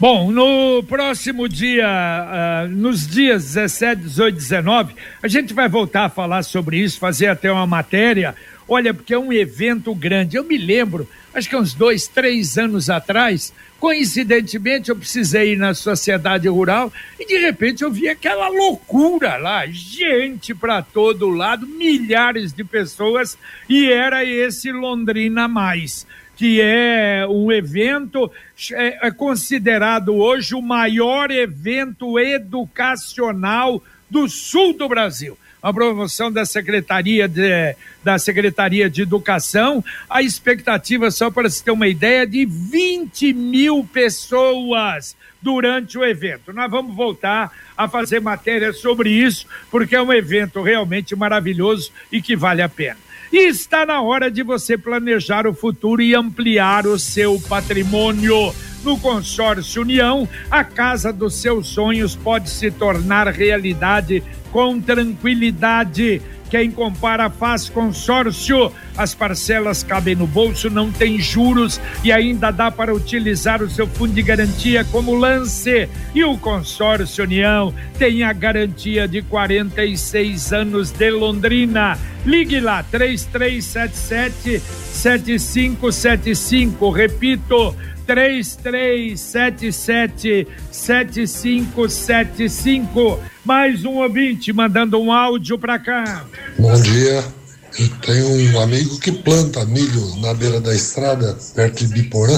Bom, 0.01 0.31
no 0.31 0.81
próximo 0.85 1.49
dia, 1.49 1.85
uh, 1.85 2.69
nos 2.69 3.05
dias 3.05 3.47
17, 3.47 4.03
18, 4.03 4.35
19, 4.37 4.95
a 5.21 5.27
gente 5.27 5.53
vai 5.53 5.69
voltar 5.69 6.05
a 6.05 6.09
falar 6.09 6.45
sobre 6.45 6.79
isso, 6.79 7.01
fazer 7.01 7.27
até 7.27 7.51
uma 7.51 7.67
matéria. 7.67 8.33
Olha, 8.69 8.93
porque 8.93 9.15
é 9.15 9.19
um 9.19 9.33
evento 9.33 9.95
grande. 9.95 10.37
Eu 10.37 10.45
me 10.45 10.59
lembro, 10.59 11.09
acho 11.33 11.49
que 11.49 11.57
uns 11.57 11.73
dois, 11.73 12.07
três 12.07 12.59
anos 12.59 12.91
atrás, 12.91 13.53
Coincidentemente, 13.79 14.91
eu 14.91 14.97
precisei 14.97 15.53
ir 15.53 15.57
na 15.57 15.73
sociedade 15.73 16.49
rural 16.49 16.93
e 17.19 17.25
de 17.25 17.39
repente 17.39 17.85
eu 17.85 17.93
vi 17.93 18.09
aquela 18.09 18.49
loucura 18.49 19.37
lá, 19.37 19.67
gente 19.67 20.53
para 20.53 20.83
todo 20.83 21.29
lado, 21.29 21.65
milhares 21.65 22.53
de 22.53 22.65
pessoas, 22.65 23.39
e 23.69 23.89
era 23.89 24.25
esse 24.25 24.73
Londrina 24.73 25.47
Mais, 25.47 26.05
que 26.35 26.61
é 26.61 27.25
um 27.31 27.53
evento 27.53 28.29
é, 28.73 29.07
é 29.07 29.11
considerado 29.13 30.13
hoje 30.13 30.57
o 30.57 30.63
maior 30.63 31.31
evento 31.31 32.19
educacional 32.19 33.81
do 34.11 34.29
sul 34.29 34.77
do 34.77 34.89
Brasil 34.89 35.39
a 35.63 35.73
promoção 35.73 36.31
da 36.31 36.45
Secretaria 36.45 37.29
de, 37.29 37.77
da 38.03 38.19
Secretaria 38.19 38.89
de 38.89 39.03
Educação. 39.03 39.85
A 40.09 40.23
expectativa, 40.23 41.11
só 41.11 41.31
para 41.31 41.51
se 41.51 41.63
ter 41.63 41.71
uma 41.71 41.89
ideia, 41.89 42.27
de 42.27 42.45
20 42.45 43.33
mil 43.33 43.85
pessoas 43.85 45.17
durante 45.41 45.97
o 45.97 46.05
evento. 46.05 46.53
Nós 46.53 46.71
vamos 46.71 46.95
voltar 46.95 47.53
a 47.77 47.89
fazer 47.89 48.21
matéria 48.21 48.73
sobre 48.73 49.11
isso, 49.11 49.47
porque 49.71 49.95
é 49.95 50.03
um 50.03 50.13
evento 50.13 50.63
realmente 50.63 51.15
maravilhoso 51.15 51.93
e 52.11 52.21
que 52.21 52.37
vale 52.37 52.63
a 52.63 52.69
pena. 52.69 53.08
E 53.33 53.47
está 53.47 53.85
na 53.85 54.01
hora 54.01 54.31
de 54.31 54.43
você 54.43 54.79
planejar 54.79 55.47
o 55.47 55.53
futuro 55.53 56.01
e 56.01 56.15
ampliar 56.15 56.87
o 56.87 56.99
seu 56.99 57.39
patrimônio. 57.49 58.55
No 58.83 58.99
consórcio 58.99 59.83
União, 59.83 60.27
a 60.51 60.65
casa 60.65 61.13
dos 61.13 61.35
seus 61.35 61.69
sonhos 61.69 62.17
pode 62.17 62.49
se 62.49 62.71
tornar 62.71 63.27
realidade 63.29 64.23
com 64.51 64.81
tranquilidade. 64.81 66.23
Quem 66.49 66.71
compara 66.71 67.29
faz 67.29 67.69
consórcio. 67.69 68.73
As 68.99 69.15
parcelas 69.15 69.83
cabem 69.85 70.17
no 70.17 70.27
bolso, 70.27 70.69
não 70.69 70.91
tem 70.91 71.21
juros 71.21 71.81
e 72.03 72.11
ainda 72.11 72.51
dá 72.51 72.69
para 72.69 72.93
utilizar 72.93 73.63
o 73.63 73.71
seu 73.71 73.87
fundo 73.87 74.13
de 74.13 74.23
garantia 74.23 74.85
como 74.85 75.15
lance. 75.15 75.89
E 76.13 76.25
o 76.25 76.37
consórcio 76.37 77.23
União 77.23 77.73
tem 77.97 78.25
a 78.25 78.33
garantia 78.33 79.07
de 79.07 79.23
46 79.23 80.53
anos 80.53 80.91
de 80.91 81.13
Londrina. 81.13 81.97
Ligue 82.27 82.59
lá, 82.59 82.83
3377 82.83 84.61
7575. 84.93 86.91
Repito, 86.91 87.73
3377 88.05 90.49
7575. 90.73 93.21
Mais 93.45 93.85
um 93.85 93.99
ouvinte 93.99 94.53
mandando 94.53 95.01
um 95.01 95.13
áudio 95.13 95.57
para 95.57 95.79
cá. 95.79 96.25
Bom 96.59 96.75
dia. 96.83 97.38
Tenho 97.87 98.53
um 98.53 98.61
amigo 98.61 98.99
que 98.99 99.13
planta 99.13 99.65
milho 99.65 100.17
na 100.17 100.35
beira 100.35 100.61
da 100.61 100.75
estrada, 100.75 101.37
perto 101.55 101.87
de 101.87 101.95
Biporã. 101.95 102.37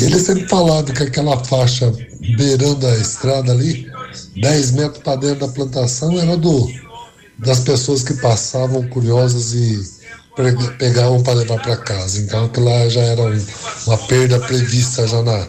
Ele 0.00 0.18
sempre 0.18 0.46
falava 0.48 0.92
que 0.92 1.02
aquela 1.02 1.42
faixa 1.44 1.90
beirando 2.36 2.86
a 2.86 2.94
estrada 2.96 3.52
ali, 3.52 3.90
10 4.36 4.70
metros 4.72 5.02
para 5.02 5.16
dentro 5.16 5.46
da 5.46 5.52
plantação, 5.52 6.20
era 6.20 6.36
do 6.36 6.70
das 7.38 7.60
pessoas 7.60 8.02
que 8.02 8.14
passavam 8.14 8.86
curiosas 8.88 9.54
e 9.54 9.82
pegar 10.78 11.10
um 11.10 11.22
para 11.22 11.34
levar 11.34 11.60
para 11.60 11.76
casa. 11.76 12.20
Então 12.20 12.44
aquilo 12.44 12.66
lá 12.66 12.88
já 12.88 13.00
era 13.00 13.22
um, 13.22 13.46
uma 13.86 13.98
perda 13.98 14.38
prevista 14.40 15.06
já 15.06 15.22
na, 15.22 15.46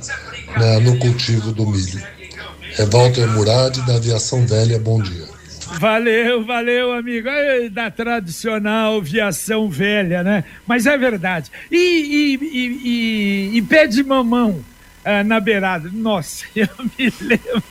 na, 0.58 0.80
no 0.80 0.98
cultivo 1.00 1.52
do 1.52 1.66
milho. 1.66 2.02
É 2.78 2.86
Walter 2.86 3.28
Murad, 3.28 3.78
da 3.86 3.96
Aviação 3.96 4.46
Velha, 4.46 4.80
bom 4.80 5.02
dia. 5.02 5.35
Valeu, 5.80 6.44
valeu, 6.44 6.94
amigo. 6.94 7.28
Da 7.72 7.90
tradicional 7.90 9.02
viação 9.02 9.70
velha, 9.70 10.24
né? 10.24 10.44
Mas 10.66 10.86
é 10.86 10.98
verdade. 10.98 11.52
E, 11.72 11.78
e, 11.78 12.36
e, 12.36 12.80
e, 12.84 13.58
e 13.58 13.62
pé 13.64 13.88
de 13.88 14.04
mamão 14.04 14.64
ah, 15.04 15.24
na 15.24 15.40
beirada. 15.40 15.90
Nossa, 15.92 16.46
eu 16.56 16.68
me 16.98 17.14
lembro. 17.22 17.64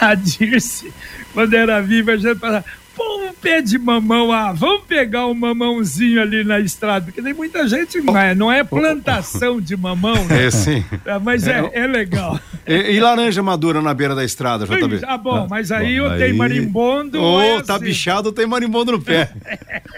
A 0.00 0.14
Dirce, 0.14 0.92
quando 1.32 1.54
era 1.54 1.80
viva, 1.80 2.12
a 2.12 2.16
gente 2.16 2.38
falava. 2.38 2.64
Pô, 2.96 3.02
um 3.28 3.32
pé 3.32 3.60
de 3.60 3.76
mamão, 3.78 4.30
ah, 4.30 4.52
vamos 4.52 4.84
pegar 4.86 5.26
um 5.26 5.34
mamãozinho 5.34 6.22
ali 6.22 6.44
na 6.44 6.60
estrada, 6.60 7.06
porque 7.06 7.20
tem 7.20 7.34
muita 7.34 7.66
gente, 7.66 8.00
não 8.00 8.16
é, 8.16 8.34
não 8.34 8.52
é 8.52 8.62
plantação 8.62 9.60
de 9.60 9.76
mamão, 9.76 10.14
né? 10.26 10.46
É 10.46 10.50
sim. 10.50 10.84
É, 11.04 11.18
mas 11.18 11.46
é, 11.48 11.70
é 11.72 11.86
legal. 11.86 12.38
E, 12.66 12.92
e 12.94 12.98
laranja 12.98 13.42
madura 13.42 13.82
na 13.82 13.92
beira 13.92 14.14
da 14.14 14.24
estrada, 14.24 14.64
JB? 14.64 15.00
Ah, 15.06 15.18
bom, 15.18 15.46
mas 15.50 15.70
aí 15.70 16.00
Bom, 16.00 16.06
eu 16.06 16.10
tenho 16.12 16.24
aí- 16.24 16.32
marimbondo. 16.32 17.20
Ô, 17.22 17.38
é 17.42 17.62
tá 17.62 17.74
assim. 17.74 17.84
bichado, 17.84 18.32
tem 18.32 18.46
marimbondo 18.46 18.92
no 18.92 19.02
pé. 19.02 19.30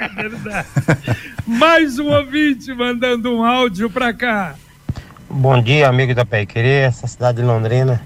É 0.01 0.09
verdade. 0.09 0.67
Mais 1.47 1.97
um 2.01 2.07
ouvinte 2.13 2.75
mandando 2.75 3.33
um 3.33 3.45
áudio 3.45 3.89
pra 3.89 4.13
cá. 4.13 4.57
Bom 5.31 5.63
dia, 5.63 5.87
amigo 5.89 6.13
da 6.13 6.27
Pai 6.27 6.45
Querer. 6.45 6.89
Essa 6.89 7.07
cidade 7.07 7.39
de 7.41 7.45
Londrina 7.45 8.03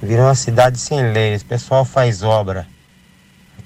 virou 0.00 0.26
uma 0.26 0.34
cidade 0.36 0.78
sem 0.78 1.12
leis. 1.12 1.42
O 1.42 1.46
pessoal 1.46 1.84
faz 1.84 2.22
obra. 2.22 2.68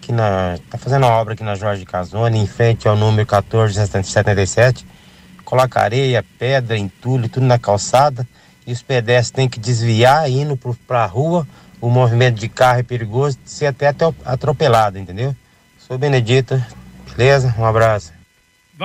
Aqui 0.02 0.10
na. 0.10 0.58
tá 0.68 0.76
fazendo 0.76 1.06
uma 1.06 1.12
obra 1.12 1.34
aqui 1.34 1.44
na 1.44 1.54
Jorge 1.54 1.84
Casone, 1.84 2.36
em 2.36 2.46
frente 2.46 2.88
ao 2.88 2.96
número 2.96 3.24
1477. 3.24 4.84
Coloca 5.44 5.80
areia, 5.80 6.24
pedra, 6.40 6.76
entulho, 6.76 7.28
tudo 7.28 7.46
na 7.46 7.56
calçada. 7.56 8.26
E 8.66 8.72
os 8.72 8.82
pedestres 8.82 9.30
têm 9.30 9.48
que 9.48 9.60
desviar 9.60 10.28
indo 10.28 10.56
pro, 10.56 10.74
pra 10.88 11.06
rua. 11.06 11.46
O 11.80 11.88
movimento 11.88 12.40
de 12.40 12.48
carro 12.48 12.80
é 12.80 12.82
perigoso, 12.82 13.38
de 13.44 13.50
ser 13.50 13.66
até 13.66 13.94
atropelado, 14.24 14.98
entendeu? 14.98 15.36
Sou 15.78 15.96
Benedito, 15.96 16.60
beleza? 17.16 17.54
Um 17.56 17.64
abraço. 17.64 18.12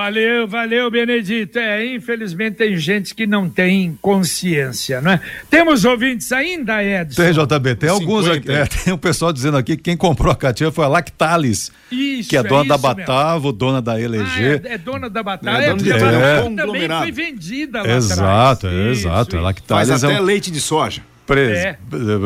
Valeu, 0.01 0.47
valeu, 0.47 0.91
Benedito. 0.91 1.57
É, 1.57 1.83
infelizmente 1.95 2.57
tem 2.57 2.77
gente 2.77 3.15
que 3.15 3.25
não 3.25 3.49
tem 3.49 3.97
consciência, 3.99 5.01
não 5.01 5.13
é? 5.13 5.19
Temos 5.49 5.85
ouvintes 5.85 6.31
ainda, 6.31 6.83
Edson? 6.83 7.19
Tem, 7.19 7.33
JB, 7.33 7.75
tem 7.77 7.89
alguns 7.89 8.27
aqui. 8.27 8.51
é, 8.51 8.67
tem 8.67 8.93
um 8.93 8.97
pessoal 8.99 9.33
dizendo 9.33 9.57
aqui 9.57 9.75
que 9.75 9.81
quem 9.81 9.97
comprou 9.97 10.31
a 10.31 10.35
catinha 10.35 10.71
foi 10.71 10.85
a 10.85 10.87
Lactalis, 10.87 11.71
Isso, 11.91 12.29
que 12.29 12.37
é 12.37 12.43
dona 12.43 12.65
da 12.69 12.75
isso 12.75 12.87
mesmo. 12.89 12.95
Batavo, 13.07 13.51
dona 13.51 13.81
da 13.81 13.99
LG. 13.99 14.23
Ah, 14.23 14.69
é, 14.69 14.73
é 14.75 14.77
dona 14.77 15.09
da 15.09 15.23
Batata. 15.23 15.57
É 15.57 15.63
É, 15.63 15.69
dona 15.69 15.77
porque 15.77 15.89
de- 15.89 15.91
a 15.93 15.97
é. 15.97 16.11
Batata 16.43 16.55
também 16.67 16.87
foi 16.99 17.11
vendida 17.11 17.81
lá 17.81 17.89
Exato, 17.95 18.67
atrás. 18.67 18.87
é, 18.87 18.91
Isso, 18.91 19.01
exato. 19.07 19.35
A 19.35 19.39
isso. 19.39 19.45
Lactalis 19.45 19.89
Faz 19.89 20.03
é 20.03 20.07
até 20.07 20.21
um 20.21 20.23
leite 20.23 20.51
de 20.51 20.61
soja. 20.61 21.01
Pres- 21.27 21.57
É. 21.59 21.77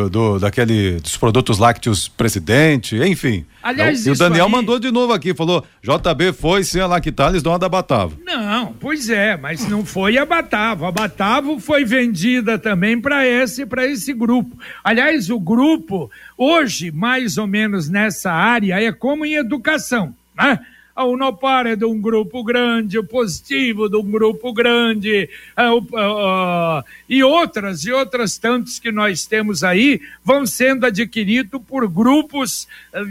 do, 0.10 0.40
daquele, 0.40 1.00
dos 1.02 1.18
produtos 1.18 1.58
lácteos 1.58 2.08
presidente, 2.08 2.96
enfim. 2.96 3.46
Aliás, 3.62 4.06
e 4.06 4.12
o 4.12 4.16
Daniel 4.16 4.46
aí- 4.46 4.52
mandou 4.52 4.80
de 4.80 4.90
novo 4.92 5.12
aqui, 5.12 5.34
falou: 5.34 5.66
JB 5.84 6.32
foi 6.34 6.64
sem 6.64 6.82
a 6.82 6.88
Lactalis, 6.88 7.44
dona 7.44 7.60
da 7.60 7.68
Batavo. 7.68 8.18
Não, 8.24 8.74
pois 8.80 9.10
é, 9.10 9.36
mas 9.36 9.68
não 9.68 9.84
foi 9.86 10.18
a 10.18 10.26
Batavo. 10.26 10.86
A 10.86 10.92
Batavo 10.92 11.60
foi 11.60 11.84
vendida 11.84 12.58
também 12.58 13.00
para 13.02 13.28
esse, 13.28 13.66
para 13.66 13.86
esse 13.86 14.14
grupo. 14.14 14.58
Aliás, 14.84 15.30
o 15.30 15.40
grupo 15.40 16.10
hoje, 16.38 16.92
mais 16.92 17.38
ou 17.38 17.48
menos 17.48 17.90
nessa 17.90 18.32
área, 18.32 18.80
é 18.82 18.92
como 18.92 19.26
em 19.26 19.34
educação, 19.36 20.16
né? 20.38 20.60
A 20.96 21.06
Unopar 21.06 21.68
é 21.68 21.76
de 21.76 21.86
um 21.86 22.00
grupo 22.00 22.44
grande, 22.44 23.00
o 23.00 23.04
Positivo 23.04 23.90
de 23.90 23.96
um 23.96 24.12
grupo 24.12 24.52
grande, 24.52 25.30
ah, 25.56 25.72
ah, 25.96 26.86
e 27.08 27.24
outras, 27.24 27.86
e 27.86 27.92
outras 27.92 28.38
tantas 28.38 28.80
que 28.80 28.92
nós 28.92 29.26
temos 29.26 29.64
aí, 29.64 30.02
vão 30.24 30.46
sendo 30.46 30.86
adquiridos 30.86 31.62
por 31.68 31.88
grupos 31.88 32.68
ah, 32.94 33.04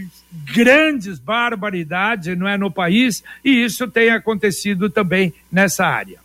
grandes, 0.54 1.18
barbaridade, 1.18 2.36
não 2.36 2.46
é, 2.46 2.58
no 2.58 2.70
país, 2.70 3.22
e 3.44 3.64
isso 3.64 3.88
tem 3.88 4.10
acontecido 4.10 4.90
também 4.90 5.32
nessa 5.50 5.86
área. 5.86 6.18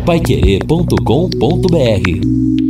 Paiquerê.com.br 0.06 2.65